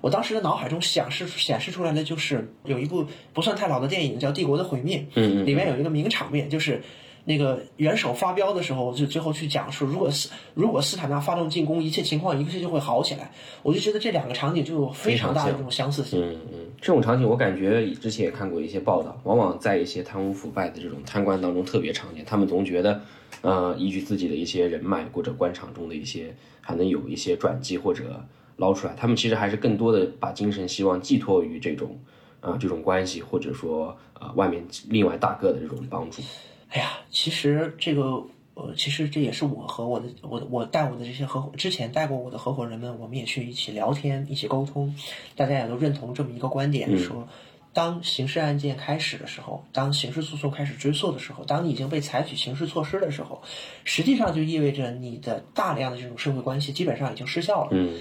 [0.00, 6.82] 我当时的脑海中显示显示出来的就是有一部不算太老的电影叫《帝国的毁灭》，嗯嗯里面有一个名场面就是。
[7.28, 13.32] 那个元首发飙的时候，就最后去讲说，如果斯如果斯坦纳发动进攻，一切情况一切就会好起来。
[13.64, 16.20] 我就觉得这两个场景就有非常大的这种相似性。
[16.22, 22.24] 嗯嗯，这种场景我感觉之前也看过一些报道，往往在一些贪污腐败的这种贪官当中特别常见。
[22.24, 23.00] 他们总觉得，
[23.40, 28.24] 呃，依据自己的一些人脉或者官场中的一些，还能有一些转机或者
[28.56, 28.94] 捞出来。
[28.96, 31.98] 他们其实还是更多的把精神希望寄托于这种，
[32.40, 36.22] 啊，这种关系或者说呃外面另外大个的这种帮助。
[36.68, 38.24] 哎呀，其实这个，
[38.54, 44.94] 呃，其实这也是我和我的，我我带我的这些合伙之前带过我的合伙人们，我们也去一起聊天，一起沟通，
[45.36, 47.28] 大家也都认同这么一个观点，说，
[47.72, 53.42] 当刑事案件开始的时候，当刑事诉讼开始追诉的时候，当你已经被采取刑事措施的时候，
[53.84, 58.00] 实际上就意味着你的大量的这种社会关系基本上已经失效了，嗯，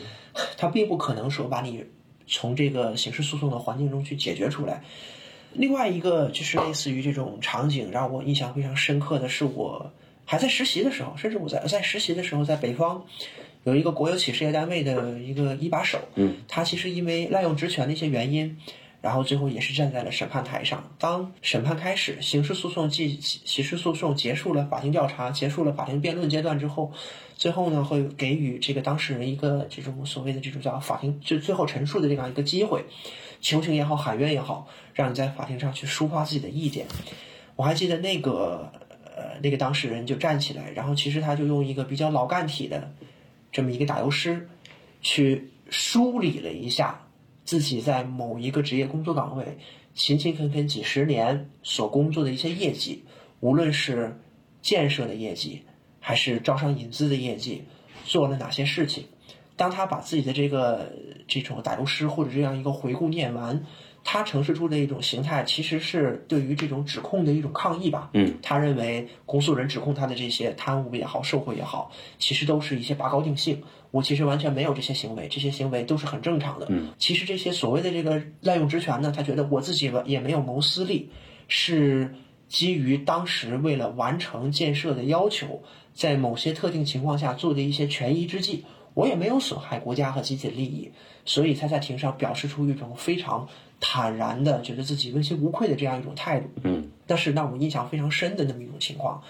[0.58, 1.86] 它并不可能说把你
[2.25, 4.84] 从这个刑事诉讼的环境中去解决出来。
[5.58, 9.91] 另外一个就是类似于这种场景，让我印象非常深刻的是，我
[10.26, 13.06] 还在实习的时候，甚至我在在实习的时候，在北方
[13.63, 18.58] 有一个国有企事业单位的一个一把手，嗯，他其实因为滥用职权的一些原因，
[19.02, 20.91] 然后最后也是站在了审判台上。
[21.00, 26.91] 当审判开始，刑事诉讼即刑事诉讼结束了，法庭调查结束了，法庭辩论阶段之后，
[27.36, 32.84] 最后呢会给予这个当事人一个这种所谓的这种叫法庭就最后陈述的这样一个机会。
[33.45, 36.88] 求情也好，喊冤也好，让你在法庭上去抒发自己的意见。
[37.55, 38.71] 我还记得那个
[39.15, 42.91] 呃，那个当事人就站起来，然后其实他就用一个比较老干体的
[43.51, 44.49] 这么一个打油诗，
[45.03, 47.08] 去梳理了一下
[47.43, 49.60] 自己在某一个职业工作岗位
[49.93, 53.03] 勤勤恳恳几十年所工作的一些业绩，
[53.41, 54.19] 无论是
[54.63, 55.62] 建设的业绩，
[55.99, 57.63] 还是招商引资的业绩，
[58.05, 59.05] 做了哪些事情。
[59.56, 60.91] 当他把自己的这个
[61.28, 63.63] 这种打油诗或者这样一个回顾念完，
[64.04, 68.10] 他呈现出的一种形态，其实是对于这种指控的一种抗议吧。
[68.13, 73.63] 嗯，他认为公诉人指控他的这些贪污也好、受贿也好，其实都是一些拔高定性。
[73.91, 76.68] 我其实完全没有这些行为，这些行为都是很正常的。
[76.70, 81.10] 嗯，其实这些所谓的这个滥用职权呢，他觉得我自己也没有谋私利，
[81.48, 82.13] 是
[82.50, 85.63] 基于当时为了完成建设的要求，
[85.94, 88.65] 在某些特定情况下做的一些权宜之计。
[88.95, 90.91] 我也没有损害国家和集体利益，
[91.25, 93.47] 所以他在庭上表示出一种非常
[93.79, 96.49] 坦然的，觉得自己问心无愧的这样一种态度。
[96.63, 99.21] 嗯，但是让我印象非常深的那么一种情况，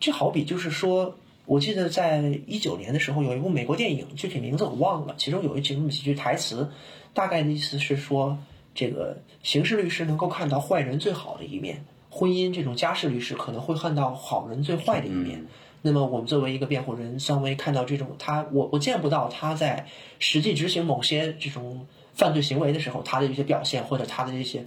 [0.00, 6.70] 这好比就是说，我记得在一九年的时候有一部美国电影，具体名字我忘了，其中有一句那么几句台词，
[7.12, 8.38] 大概的意思是说，
[8.74, 15.44] 这个刑事律师能够看到坏人最好的一面，婚姻这种家事律师可能会看到好人最坏的一面。
[15.82, 19.86] 那么我们作为一个辩护人，稍微看到这种他，我我见不到他在
[20.18, 24.66] 实际执行某些这种犯罪行为的时候，他的一些表现或者他的这些，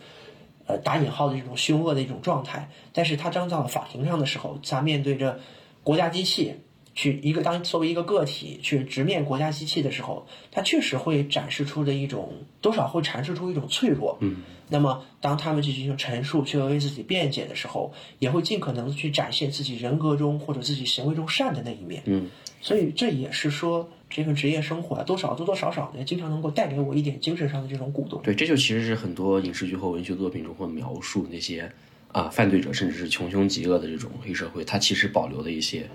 [0.68, 2.70] 呃打引号的这种凶恶的一种状态。
[2.94, 5.40] 但是他站到了法庭上的时候，他面对着
[5.84, 6.56] 国家机器，
[6.96, 14.18] 去一个当作为一个个体去直面国家机器的时候，他确实会展示出的一种多少会阐释出一种脆弱。
[14.22, 14.38] 嗯。
[14.74, 22.02] 那么，当他们去进行陈述，去为自己辩解的时候，也会尽可能去展现自己人格中或者自己行为中善的那一面。
[22.06, 22.30] 嗯，
[22.62, 28.22] 所以这也是说，这份职业生活啊，多少多多少少的，经常能够带给我一点精神上的这种鼓动。
[28.24, 31.70] 对，这就其实是很多影视剧或文学作品中会描述那些
[32.14, 35.86] 啊犯罪者，甚至是穷凶极恶的这种黑社会，它其实保留的一些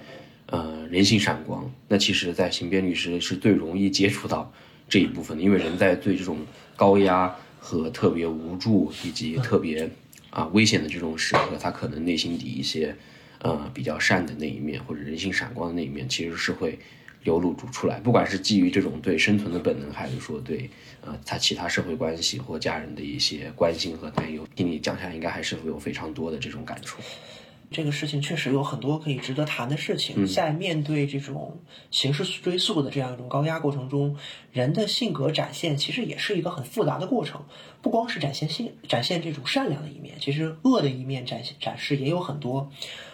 [0.50, 1.66] 呃人性闪光。
[1.88, 4.52] 那其实，在刑辩律师是最容易接触到
[4.86, 6.36] 这一部分的，因为人在对这种
[6.76, 7.34] 高压。
[7.58, 9.90] 和特别无助以及特别
[10.30, 12.96] 啊危险的这种时刻，他可能内心底一些
[13.40, 16.78] 呃比较善的那一面或者人性闪光的那一面，其实是会
[17.24, 17.98] 流露出出来。
[18.00, 27.00] 不管是基于这种对生存的本能，还是说对呃他其他社会关系或家人的一些关心和担忧，听你讲下，应该还是会有非常多的这种感触。
[27.70, 30.26] 这个事情确实有很多可以值得谈的事情。
[30.26, 34.16] 在面对这种刑事追诉的这样一种高压过程中，
[34.52, 37.42] 人的性格展现其实也是一个很复杂的过程。
[37.82, 42.70] 不光是展现性展现这种善良的一面，其实恶的一面展现展示也有很多。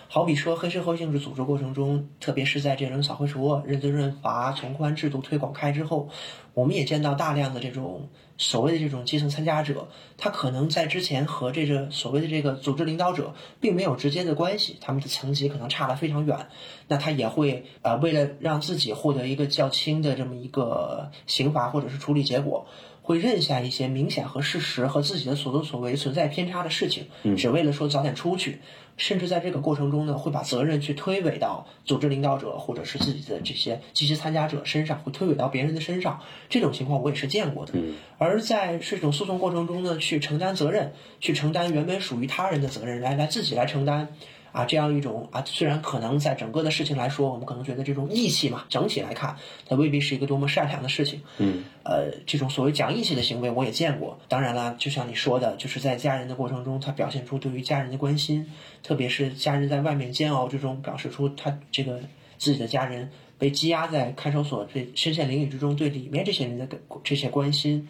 [0.09, 6.11] 好比说黑社会性质组织过程中，特别是在这轮扫黑除恶、认罪认罚、从宽制度推广开之后，
[6.53, 16.49] 我们也见到大量的这种所谓的这种基层参加者，他可能在之前和这个所谓的这个组织领导者并没有直接的关系，他们的层级可能差得非常远，
[16.89, 22.67] 那他也会啊为了让自己获得一个较轻的这么一个刑罚或者是处理结果。
[23.03, 28.61] 会认下一些明显和事实和自己的所作所为存在偏差的事情，只为了说早点出去，
[28.97, 36.21] 甚至在这个过程中呢，会把责任去推诿到组织领导者或者是自己的这些积极参加者身上，会推诿到别人的身上。
[36.49, 37.73] 这种情况我也是见过的。
[38.19, 44.15] 而在这种诉讼过程中呢，去承担责任，去承担原本属于他人的责任，来来自己来承担。
[44.53, 49.37] 啊，这样一种啊，虽然可能在整个的事情来说，我们可能觉得这种义气嘛，整体来看，
[49.67, 51.23] 它未必是一个多么善良的事情。
[51.39, 54.19] 嗯，呃，这种所谓讲义气的行为，我也见过。
[54.29, 58.47] 当然了，就像你说的，就是在家人的过程中，他表现出对于家人的关心，
[58.83, 62.01] 特别是家人在外面煎熬之中，表示出他这个
[62.37, 66.69] 自己的家人被羁押在看守所这身陷囹圄之中，对里面这些人的
[67.03, 67.89] 这些关心。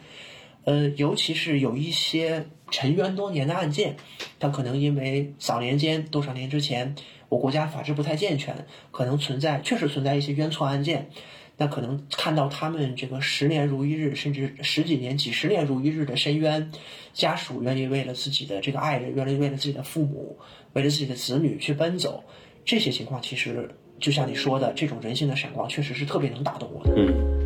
[0.65, 3.97] 呃，尤其是有一些沉冤多年的案件，
[4.39, 6.95] 它可能因为早年间多少年之前，
[7.29, 11.11] 我国家法制不太健全，可能存在确实存在一些冤错案件，
[11.57, 16.71] 那可能看到他们这个十年如一日，甚至十几年、几十年如一日的深渊，
[17.13, 20.39] 家属愿意为了自己的这个爱人，愿意为了自己的父母，
[20.75, 22.23] 为了自己的子女去奔走，
[22.65, 26.95] 这些情况其实就像你说的，这种人性的闪光，确实是特别能打动我的。
[26.97, 27.42] 嗯。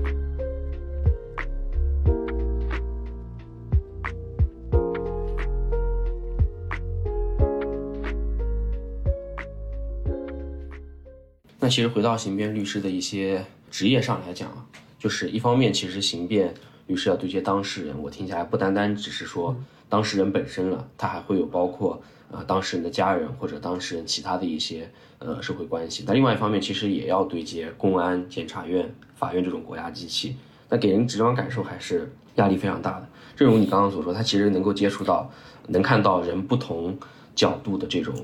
[11.67, 14.65] 那其实回到刑辩律师的一些职业上来讲啊，
[15.01, 16.55] 就是一方面，其实刑辩
[16.87, 19.57] 律师要对接当事人，我听起来不单单只是说
[19.89, 22.01] 当事人本身了，他还会有包括
[22.31, 26.05] 呃当事人的家人或者当事人其他的一些呃社会关系。
[26.07, 30.37] 那另外一方面，其实也要对接公安、检察院、法院这种国家机器，
[30.69, 33.09] 那给人直观感受还是压力非常大的。
[33.35, 35.29] 正如你刚刚所说，他其实能够接触到、
[35.67, 36.97] 能看到人不同
[37.35, 38.15] 角度的这种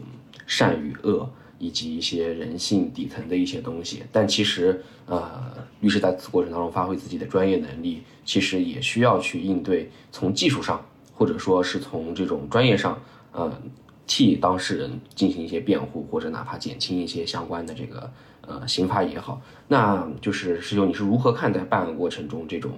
[0.47, 1.29] 善与恶。
[1.63, 13.57] 以及一些人性底层的一些东西，但其实，呃，律师在此过程当中发挥自己的专业能力，其实也需要去应对从技术上，或者说是从这种专业上，呃，
[14.09, 19.41] 替当事人进行一些辩护，或者哪怕减轻一些相关的这个呃刑罚也好。
[19.69, 22.73] 那就是师兄，你是如何看待办案过程中这种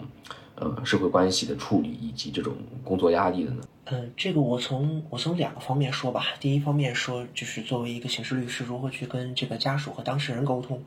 [0.57, 2.53] 呃社会关系的处理以及这种
[2.85, 3.62] 工作压力的呢？
[3.87, 6.25] 嗯，这个我从我从两个方面说吧。
[6.40, 10.83] 第一方面说，就是作为一个刑事律师，如何去跟这个家属和当事人沟通。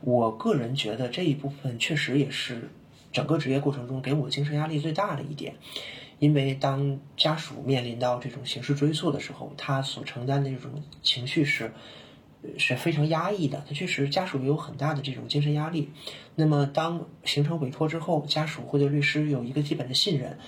[0.00, 2.70] 我个人觉得这一部分确实也是
[3.12, 5.56] 整个职业过程中给我精神压力最大的一点。
[6.18, 11.72] 因为当家属面临到这种刑事追诉的时候，他所承担的这种情绪是
[12.56, 13.62] 是非常压抑的。
[13.68, 15.90] 他确实家属也有很大的这种精神压力。
[16.34, 20.38] 那么当形成委托之后，家属会对律师有一个基本的信任。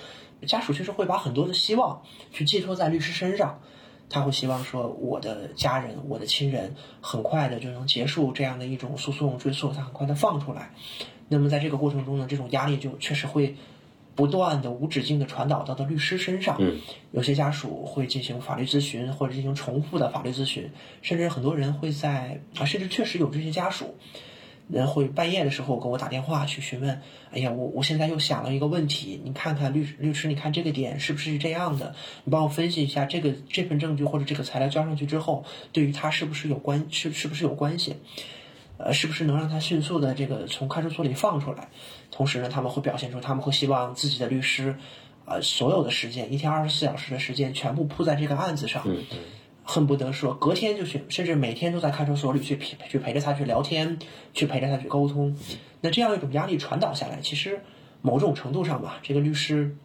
[0.47, 3.61] 家属确实会把很多的希望去寄托在律师身上，
[4.09, 10.73] 他会希望说我的家人、我的亲人很快的就能结束这样的一种诉讼追诉，他很快的放出来。
[11.29, 13.55] 那么在这个过程中呢，这种压力就确实会
[14.17, 16.61] 不断的、无止境的传导到的律师身上。
[17.13, 20.71] 有些家属会进行法律咨询，或者进行重复的法律咨询，
[21.03, 23.95] 甚至很多人会在啊，甚至确实有这些家属。
[24.71, 27.03] 人会半夜的时候给我打电话去询问，
[27.33, 31.95] 哎呀，我我现在又想了一个问题，你看看律律师，你看这个点是不是这样的？
[32.25, 37.97] 你帮我分析一下，这个这份证据或者这个材料交上去之后，对于他是不是有关，是是不是有关系？
[38.79, 41.69] 呃，是不是能让他迅速的这个从看守所里放出来？
[42.11, 44.77] 同时呢，他们会表现出他们会希望自己的律师，
[45.27, 48.87] 呃，所有的时间，一天二十四小时的时间全部扑在这个案子上。
[49.71, 54.01] 恨不得说隔天就去，甚至每天都在看守所里去陪去陪着他去聊天，
[54.35, 55.37] 去陪着他去沟通。
[55.81, 57.61] 那这样一种压力传导下来，其实
[58.03, 59.77] 某种程度上吧，这个律师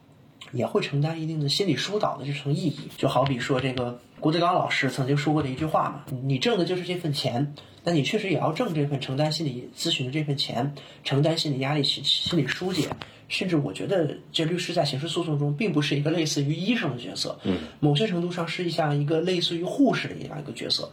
[0.51, 2.89] 也会承担一定的心理疏导的这层意义。
[2.97, 12.89] 就好比说，这个郭德纲老师曾经说过的一句话嘛：“你挣的就是这份钱，那你确实也要挣这份承担心理咨询的这份钱，承担心理压力、心心理疏解。”
[13.29, 20.89] 甚至我觉得，这律师在刑事诉讼中并不是一个类似于医生的角色，嗯，某些程度上是像一个类似于护士的一样一个角色。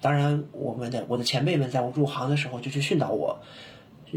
[0.00, 3.40] 当然，我们的我的前辈们在我入行的时候就去训导我，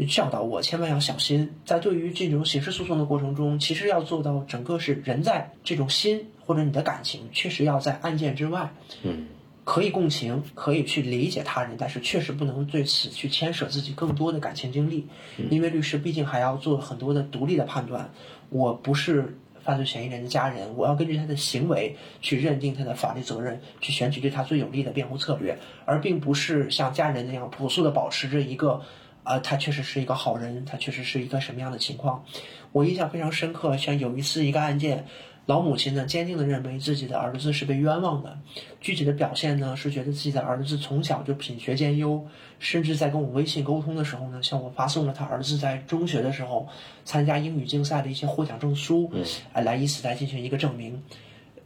[0.08, 8.72] 教导我千万要小心，在对于这种刑事诉讼的过程中，其实要做到整个是人在这种心或者你的感情确实要在案件之外，
[9.02, 9.26] 嗯，
[9.64, 15.06] 可以共情，可以去理解他人，但是确实不能对此去牵扯自己更多的感情经历，
[15.50, 18.10] 因为律师毕竟还要做很多的独立的判断。
[18.48, 28.82] 我不是犯罪嫌疑人的家人，我要根据他的行为去认定他的法律责任，去选取对他最有利的辩护策略，而并不是像家人那样朴素的保持着一个，
[29.24, 32.24] 呃，他确实是一个好人，他确实是一个什么样的情况。
[32.72, 35.06] 我印象非常深刻，像有一次一个案件。
[35.46, 38.38] 老母亲呢，坚定地认为自己的儿子是被冤枉的。
[38.80, 42.24] 具体的表现呢，是觉得自己的儿子从小就品学兼优，
[42.60, 46.68] 甚至在跟我微信沟通的时候呢，向我发送了他儿子在中学的时候
[47.04, 49.10] 参加英语竞赛的一些获奖证书，
[49.52, 51.02] 哎，来以此来进行一个证明。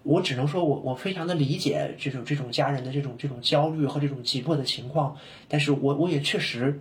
[0.05, 5.15] 我只能说我我非常的理解这种这种家人的这种这种焦虑和这种急迫的情况，
[5.49, 6.81] 但是我我也确实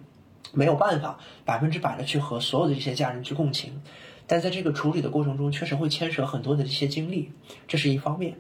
[0.54, 3.82] 没有办法百分之百的去和所有的这些家人去共情。
[4.28, 7.32] 但在这个处理的过程中，确实会牵扯很多的这些精力，
[7.68, 8.38] 这是一方面。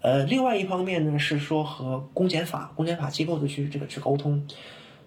[0.00, 4.46] 呃，另外一方面呢，是说和公检法、公检法机构的去这个去沟通。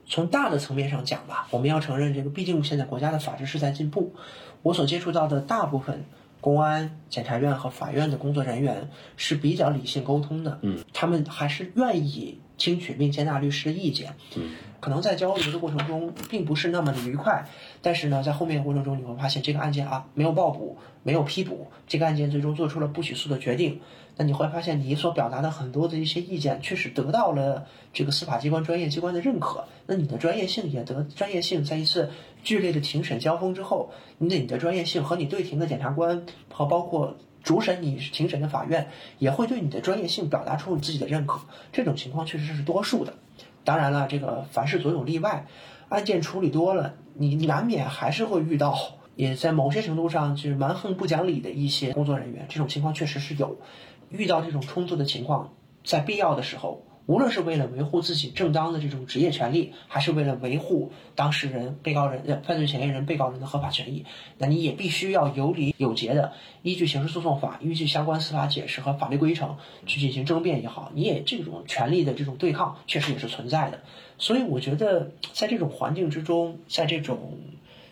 [0.06, 4.14] 从大的层面上讲吧，我们要承认这个，毕竟现在国家的法制是在进步。
[4.62, 6.06] 我所接触到的大部分
[6.42, 14.52] 公安、检察院和法院的工作人员是比较理性沟通的，嗯，他们还是愿意听取并接纳律师的意见，嗯。
[14.82, 17.48] 可能在交流的过程中并不是那么的愉快，
[17.84, 23.80] 但是呢，在后面的过程中你会发现这个案件啊没有报捕，没有批捕，这个案件最终做出了不起诉的决定。
[24.18, 29.66] 那你会发现你所表达的很多的一些意见确实得到了这个司法机关专业机关的认可。
[29.86, 32.10] 那你的专业性也得专业性，在一次
[32.44, 41.42] 剧烈的庭审交锋之后，你的你的专业性和你对庭的检察官和包括主审你庭审的法院也会对你的专业性表达出你自己的认可。
[41.72, 43.14] 这种情况确实是多数的。
[43.64, 45.46] 当然了，这个凡事总有例外，
[45.90, 48.78] 案件处理多了，你难免还是会遇到，
[49.16, 53.58] 也在某些程度上就是蛮横不讲理的一些工作人员，这种情况确实是有。
[54.10, 56.84] 遇到这种冲突的情况，在必要的时候。
[57.12, 64.06] 无论是为了维护自己正当的这种职业权利，还是为了维护当事人、被告人、犯罪嫌疑人、被告人的合法权益，
[64.38, 66.32] 那你也必须要有理有节的
[66.62, 73.82] 依据刑事诉讼法、依据相关司法解释和法律规程去进行争辩也好，你也这种权利的这种对抗确实也是存在的。
[74.18, 77.40] 所以我觉得在这种环境之中，在这种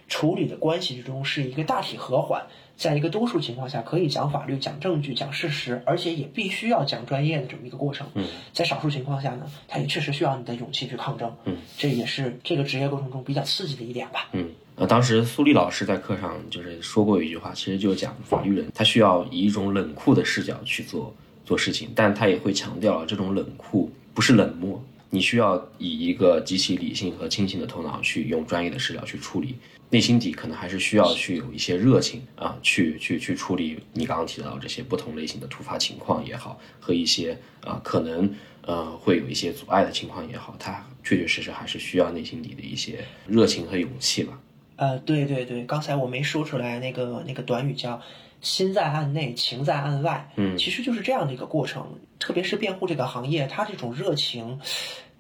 [0.08, 2.48] 处理的关系之中，是一个大体和缓。
[2.80, 8.08] 在一个多数情况下，可以讲法律、讲证据、讲事实，而且也必须要讲专业的这么一个过程。
[8.14, 11.36] 嗯，在少数情况下呢，它也确实需要你的勇气去抗争。
[11.44, 14.30] 嗯，这也是这个职业过程中比较刺激的一点吧。
[14.32, 21.14] 嗯，呃，当时苏丽老师在课上就是说过一句话，其实就讲法律人他需要以一种冷酷的视角去做
[21.44, 29.56] 做事情，但他也会强调这种冷酷不是冷漠，你需要以一个极其理性和清醒的头脑去用专业的视角去处理。
[29.90, 38.32] 内心底可能还是需要去有一些热情啊，去去去处理你刚刚提到这些不同类型的突发情况也好，和一些啊可能
[38.62, 44.40] 呃会有一些阻碍的情况也好，它确确实实还是需要内心底的一些热情和勇气吧。
[44.76, 48.02] 呃，对对对，刚才我没说出来那个那个短语叫
[48.40, 52.00] “心在案内，情在案外”，嗯，其实就是这样的一个过程。
[52.18, 54.60] 特别是辩护这个行业，它这种热情。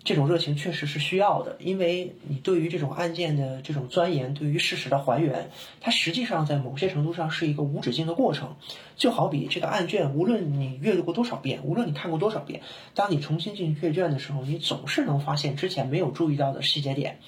[0.01, 8.55] 这种热情确实是需要的，因为你对于这种案件的这种钻研，对于事实的还原，它实际上在某些程度上是一个无止境的过程。
[8.95, 12.61] 就好比这个案卷，无论你阅读过多少遍，无论你看过多少遍，
[12.95, 17.19] 当你重新进去阅卷的时候，你总是能发现之前没有注意到的细节点。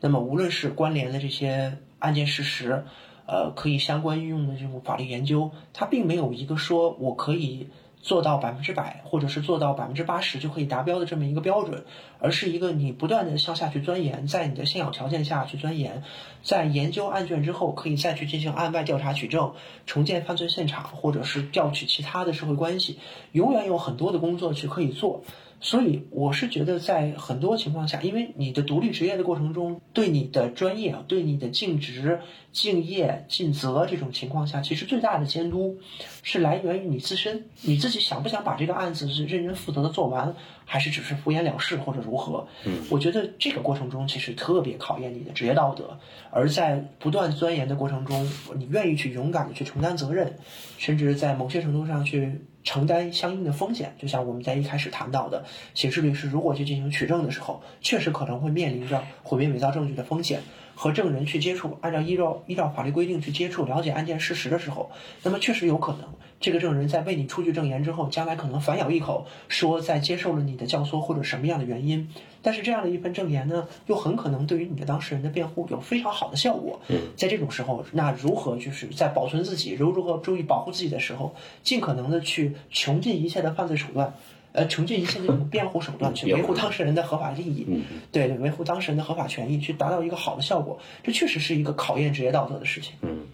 [0.00, 2.84] 那么，无论是关联的这些案件事实，
[3.26, 7.68] 呃，可以相关运用的这种法律研究，它并没有一个说我可以。
[8.02, 11.84] 做到百分之百，或者是做到百分之八十就可以达标的这么一个标准，
[12.18, 16.02] 而是一个你不断的向下去钻研，在你的现有条件下去钻研，
[16.42, 19.52] 在研究案卷之后，可以再去进行案外调查取证，
[19.86, 22.98] 重建犯罪现场，或者是调取其他的社会关系，
[23.32, 25.22] 永远有很多的工作去可以做。
[25.60, 32.18] 所以我是觉得，在很多情况下，因为你的独立职业的过程中，对你的专业、对你的尽职、
[32.50, 35.78] 敬业、尽责这种情况下，其实最大的监督
[36.22, 40.34] 是来源于你自身，你自己想不想把这个案子是认真负责的做完，
[40.64, 42.48] 还是只是敷衍了事或者如何？
[42.64, 45.98] 嗯，我觉得这个过程中其实特别考验你的职业道德，
[46.30, 50.38] 而在不断钻研的过程中，你愿意去勇敢的去承担责任，
[50.78, 52.40] 甚至在某些程度上去。
[52.62, 55.44] 承担相应的风险，就像我们在一开始谈到的，
[55.74, 60.42] 刑事律师如果去进行取证的时候，确实可能会面临着毁灭伪造证据的风险。
[60.80, 64.90] 和证人去接触，按照依照依照法律规定去接触了解案件事实的时候，
[65.22, 66.08] 那么确实有可能，
[66.40, 72.08] 这个证人在为你出具证言之后，将来可能反咬一口，说在接受了你的教唆或者什么样的原因。
[72.40, 76.80] 但是这样的一份证言呢，又很可能对于你的当事人的辩护有非常好的效果。
[77.14, 84.14] 在这种时候，那如何就是在保存自己，如如何注意保护自己的时候，尽可能的去穷尽一切的犯罪手段。
[84.52, 92.94] 呃，穷尽一切这种辩护手段去维护当事人的合法利益，嗯，对对，维护当事人的合法权益，去达到一个好的效果，这确实是一个考验职业道德的事情。
[93.02, 93.26] 嗯，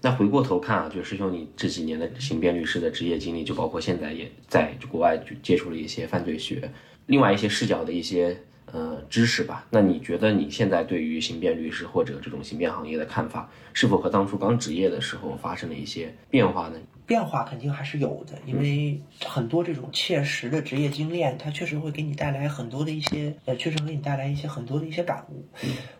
[0.00, 6.70] 那回过头看啊，就是师兄你这几年的刑辩律师的职业经历，就包括现在也在国外就接触了一些犯罪学，
[7.06, 8.36] 另外一些视角的一些。
[8.72, 9.64] 呃，知识吧。
[9.70, 16.76] 那你觉得你现在对于刑辩律师或者这种刑辩行业的看法，是否和当初刚职业的时候发生了一些变化呢？
[17.06, 25.44] 变化肯定还是有的，因为很多这种切实的职业经验，它确实会给你带来很多的一些，呃，确实给你带来一些很多的一些感悟。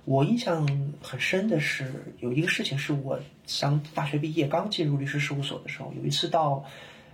[0.05, 0.67] 我印象
[1.03, 3.19] 很深的是，有一个事情是我
[3.61, 6.65] 刚大学毕业刚进入律师事务所的时候，有一次到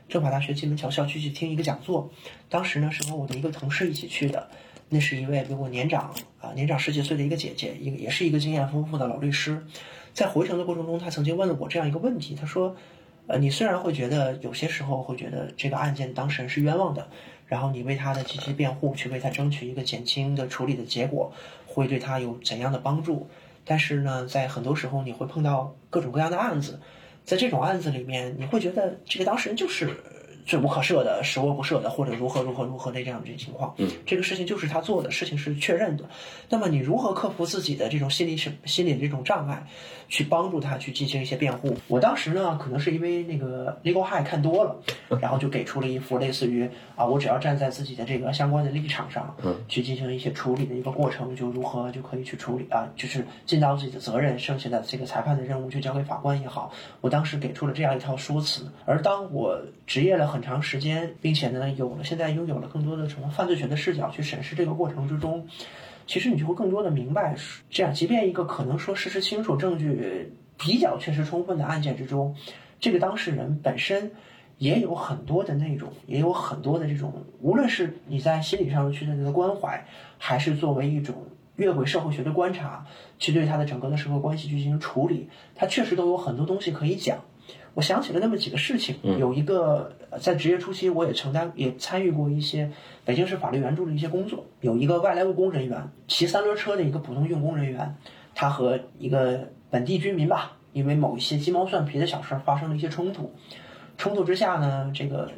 [0.09, 2.11] 政法大学金门桥校区去听一个讲座，
[2.49, 4.49] 当时呢是和我的一个同事一起去的。
[4.93, 9.65] 那是一位比我年长啊，年长十几岁的一个姐姐，一个也是一个经验丰富的老律师。
[10.13, 12.75] 在回程的过程中，她曾经问了我这样一个问题：她说，
[13.31, 17.07] 呃，你虽然会觉得有些时候会觉得这个案件当事人是冤枉的，
[17.47, 21.33] 然后你为他的积极辩护，去为他争取一个减轻的处理的结果，
[21.65, 23.29] 会对他有怎样的帮助？
[23.65, 26.81] 但是呢，在很多时候你会碰到各种各样的案子，
[27.25, 29.97] 在这种案子里面，你会觉得这个当事人就是。
[30.47, 36.05] 罪无可赦的，十恶不赦的，或者如何如何如何的这样的情况，嗯，这个事情就是他做的事情是确认的。
[36.49, 39.67] 那么你如何克服自己的这种心理是心理的这种障碍，
[40.09, 41.77] 去帮助他去进行一些辩护？
[41.89, 44.77] 我当时呢，可能是因为那个 Legal High 看多了，
[45.21, 56.73] 然后就给出了一副类似于啊，我只要站在自己的这个相关的立场上，嗯，去进行一些处理的一个过程，就如何就可以去处理啊，就是尽到自己的责任，剩下的这个裁判的任务就交给法官也好。
[57.01, 60.41] 我当时给出了这样一套说辞，而当我职业了很。
[60.41, 65.47] 长时间，并且呢，有了现在拥有了更多的从犯罪学的视角去审视这个过程之中，
[66.07, 67.37] 其实你就会更多的明白，
[67.69, 72.37] 这样，即便一个可能说事实清楚、证据比较确实充分的案件之中，
[72.81, 74.13] 这个当事人本身
[74.57, 81.27] 也有很多的那种，也有很多的这种，无论是你在心理上去对他的关怀，还是作为一种
[81.57, 82.87] 越轨社会学的观察，
[83.19, 87.19] 去对他的整个的社会关系去进行处理，他确实都有很多东西可以讲。
[87.75, 92.71] 我想起了那么几个事情，有一个在职业初期，我也承担也参与过一些
[93.05, 94.45] 北京市法律援助的一些工作。
[94.61, 97.95] 有一个外来务工人员，骑三轮车的一个普通用工人员，
[98.35, 103.33] 他和一个本地居民吧，因为某一些鸡毛蒜皮的小事发生了一些冲突。
[103.97, 105.31] 冲突之下呢，这个。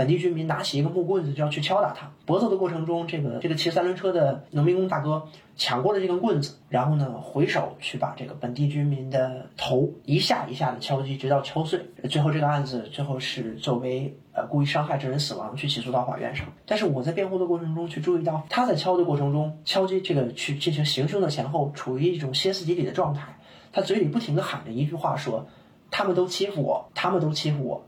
[0.00, 5.22] 本地居民拿起一个木棍子就要去敲打他脖子的过程中，这个这个骑三轮车的农民工大哥
[5.56, 11.78] 抢过了这根棍子，然后呢回手去把这个本地居民的头一下一下的敲击，直到敲碎。
[12.08, 16.46] 最后这个案子最后是作为呃故意伤害致人死亡去起诉到法院上。
[16.64, 23.36] 但是我在辩护的过程中去注意到，他在敲的过程中敲击这个去进行行凶的前后，处于一种歇斯底里的状态，
[23.70, 25.46] 他嘴里不停的喊着一句话说
[25.92, 27.84] ：“他们都欺负我，他们都欺负我。”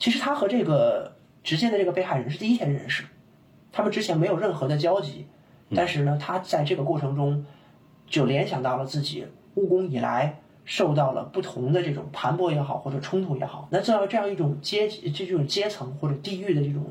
[0.00, 1.12] 其实他和这个。
[1.44, 3.04] 直接的这个被害人是第一天认识，
[3.70, 5.26] 他们之前没有任何的交集，
[5.74, 7.44] 但是呢，他在这个过程中
[8.06, 16.82] 就联想到了自己务工以来受到了不同的这种盘剥也好，或者冲突也好，那这样这样一种阶级这种阶层或者地域的这种，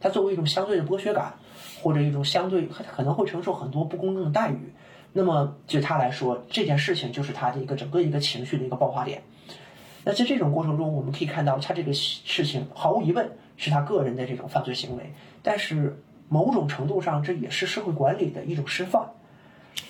[0.00, 1.34] 他作为一种相对的剥削感，
[1.80, 4.72] 或者一种相对可能会承受很多不公正的待遇，
[5.12, 9.22] 那么对他来说，这件事情就是他的一个整个一个情绪的一个爆发点。
[10.02, 13.30] 那在这种过程中，我们可以看到，他这个事情毫无疑问。
[13.60, 19.02] 是他个人的这种犯罪行为，但是某种程度上，这也是社会管理的一种示范。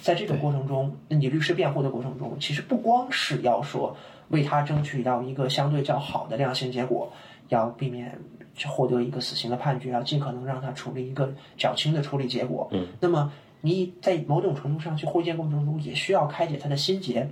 [0.03, 3.97] 在这种过程中，你律师辩护的过程中，其实不光是要说
[4.29, 7.13] 为他争取到一个相对较好的量刑结果，
[7.49, 8.19] 要避免
[8.57, 12.69] 去获得一个死刑的判决，要尽可能让他处理一个较轻的处理结果。
[12.73, 17.31] 嗯，那么你在某种程度上去会见过程中，也需要开解他的心结。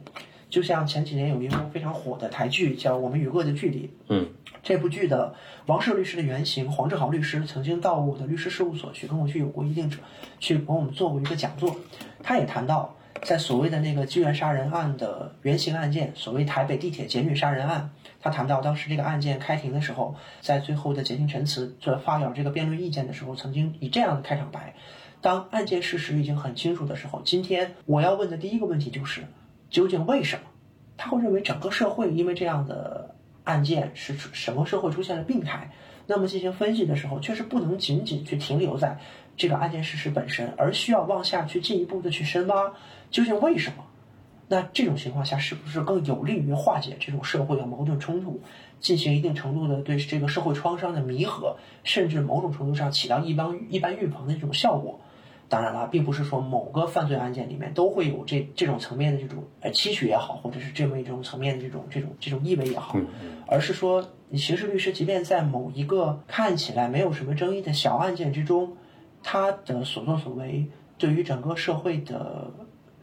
[0.48, 3.86] 就像前几年有一部非常火的台剧，叫《我们与恶的距离》。
[4.08, 4.28] 嗯。
[4.60, 5.34] 这部剧的
[5.66, 9.98] 王赦律师的原型黄志豪律师曾经到我的律师事务所去跟我去有过一定者，
[10.40, 11.76] 去跟我们做过一个讲座。
[12.22, 17.90] 他也谈到，在所谓的那个机缘杀人案的原型案件，所谓台北地铁劫女杀人案，
[18.20, 24.74] 他谈到当时这个案件开庭的时候，在最后的结庭陈词做发表这个辩论意见的时候，曾经以这样的开场白：
[25.22, 29.22] 当案件事实已经很清楚的时候，今天我要问的第一个问题就是，
[29.70, 30.42] 究竟为什么？
[30.96, 33.14] 他会认为整个社会因为这样的。
[33.44, 35.70] 案件是出什么社会出现了病态？
[36.06, 38.98] 那么进行分析的时候，确实不能仅仅去停留在
[39.38, 42.74] 这个案件事实本身，而需要往下去进一步的去深挖，
[43.10, 43.86] 究竟为什么？
[44.48, 48.42] 那这种情况下，是不是更有利于化解这种社会的矛盾冲突，
[48.80, 55.00] 进行一定程度的对这个社会创伤的弥合，甚至某种程度上起到一般一般预防的这种效果？
[55.48, 62.98] 当然了，并不是说某个犯罪案件里面都会有这这种层面的这种呃期许也好，或者是这么一种层面的这种这种这种意味也好，
[63.46, 68.76] 而是说，你刑事律师即便在某一个看起来没有什么争议的小案件之中，
[69.22, 70.66] 他的所作所为
[70.98, 72.52] 对于整个社会的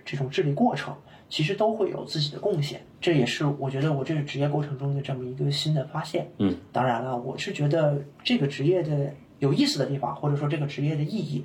[0.06, 0.96] 这种治理过程，
[1.30, 2.82] 其实都会有自己的贡献。
[3.02, 6.28] 这也是我觉得我这个职业过程中的这么一个新的发现。
[6.38, 11.44] 嗯，当然了，我是觉得这个职业的有意思的地方，或者说这个职业的意义。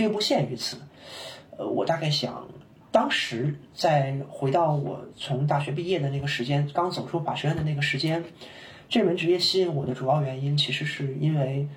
[0.00, 0.78] 并不限于此，
[1.58, 2.48] 呃，我大概想，
[2.90, 8.24] 当时在回到我从大学毕业的那个时间，刚走出法学院的那个时间，
[8.88, 11.68] 这门职业吸引我的主要原因，其实是因为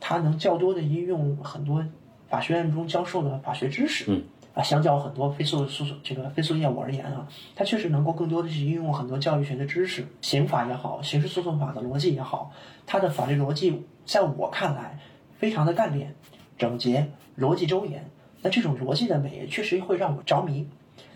[0.00, 1.84] 它能较多的应用很多
[2.28, 4.06] 法学院中教授的法学知识。
[4.08, 4.24] 嗯，
[4.54, 12.50] 啊，相较很多非诉诉讼这个非诉业务而言啊，它确实能够更多的去应用很多教育学的知识，刑法也好，刑事诉讼法的逻辑也好，
[12.86, 14.98] 它的法律逻辑在我看来
[15.38, 16.16] 非常的干练、
[16.58, 17.08] 整洁。
[17.38, 18.10] 逻辑周延，
[18.42, 20.68] 那这种逻辑的美确实会让我着迷。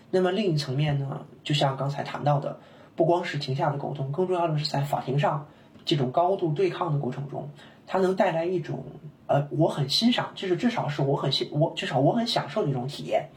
[0.09, 2.61] 那么另一层面呢，就像刚才谈到的，
[2.95, 5.47] 不光是庭下的沟通，更重要的是在法庭上
[5.83, 7.49] 这种高度对抗的过程中，
[7.87, 8.85] 它能带来一种
[9.27, 13.27] 呃，我很欣赏，就是至少是我很欣我至少我很享受的一种体验。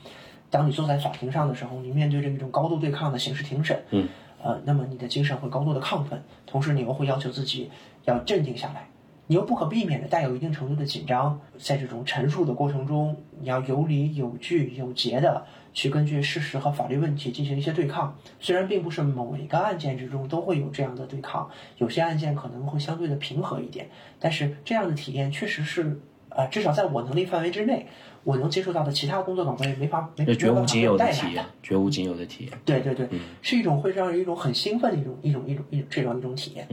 [0.48, 4.08] 当你坐在法庭上的时候，你面对着一种高度对抗的刑事庭审，嗯，
[4.40, 7.72] 呃，那么你的精神会高度的亢奋，同时你又会要求自己
[8.04, 8.86] 要镇定下来。
[9.28, 18.16] 你又不可避免的带有一定程度的紧张，在这种陈述的过程中，你要有理有据有节的去根据事实和法律问题进行一些对抗。
[18.38, 23.88] 虽然并不是某一个案件之中都会有这样的对抗，有些案件可能会相对的平和一点，
[24.20, 27.86] 但是这样的体验确实是，呃，至少在我能力范围之内，
[28.22, 32.52] 我能接触到的其他工作岗位没法没没绝无仅有的体验，绝无仅有的体验。
[32.64, 33.08] 对对对，
[33.42, 36.68] 是一种会让人一种很兴奋的一种一种一种一种这样一种体验。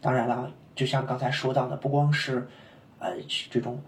[0.00, 0.50] 当然了。
[0.78, 2.46] 就像刚才说到的，不光是，
[3.00, 3.10] 呃，
[3.50, 3.80] 这种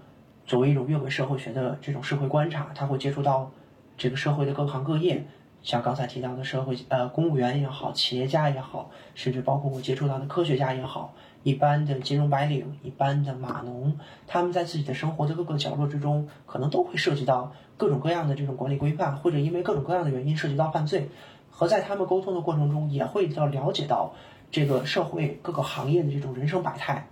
[0.44, 3.48] 作为一种阅文社会学的这种社会观察，他会接触到
[3.96, 5.24] 这个社会的各行各业，
[5.62, 11.14] 像刚才提到的社会，呃，公务员也好，企业家也好，甚至包括我接触到的科学家也好，
[11.44, 21.08] 一般的金融白领，一般的码农，他们在自己的生活的各个角落之中，可能都会涉及到各种各样的这种管理规范，或者因为各种各样的原因涉及到犯罪，
[21.52, 24.12] 和在他们沟通的过程中，也会要了解到。
[24.50, 27.06] 这个社会各个行业的这种人生百态，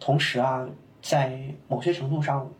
[0.00, 0.68] 同时啊，
[1.00, 2.50] 在某些程度上，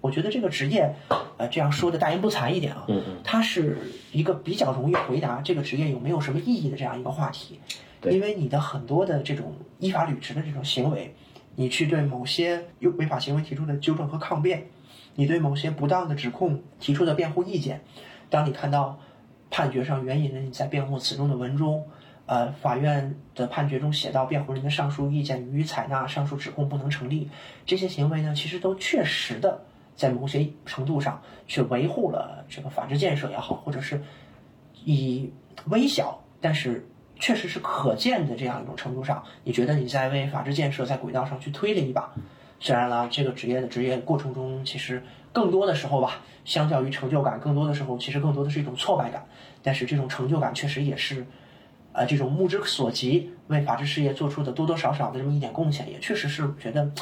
[0.00, 0.92] 我觉得这个职业，
[1.36, 3.78] 呃，这样说的大言不惭一点啊，嗯嗯，它是
[4.10, 7.60] 一个比较容易回答这个职业有没有什么意义的这样一个话题，
[8.02, 11.14] 因为你的很多的这种依法履职的这种行为，
[11.54, 14.66] 你去对某些有违法行为提出的纠正和抗辩，
[15.14, 17.82] 你对某些不当的指控提出的辩护意见，
[18.28, 18.98] 当你看到
[19.50, 21.84] 判决上援引了你在辩护词中的文中。
[22.26, 27.30] 呃，法院的判决中写到，辩护人的上述意见予以采纳，上述指控不能成立。
[27.64, 29.62] 这些行为呢，其实都确实的
[29.94, 34.02] 在某些程度上去维护了这个法治建设也好，或者是
[34.84, 35.30] 以
[35.66, 42.12] 微小但是确实是可见的这样一种程度上，你觉得你在为法治建设在轨道上去推了一把。
[42.58, 49.26] 虽然呢，这个职业的职业过程中，其实更多的时候吧，相较于成就感，更多的时候其实更多的是一种挫败感。
[49.62, 51.24] 但是这种成就感确实也是。
[51.96, 56.92] 啊，这种目之所及为法治事业做出的多多少少的这么一点贡献，也确实是觉得，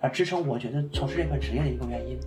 [0.00, 2.18] 啊，支撑我觉得从事这份职业的一个原因。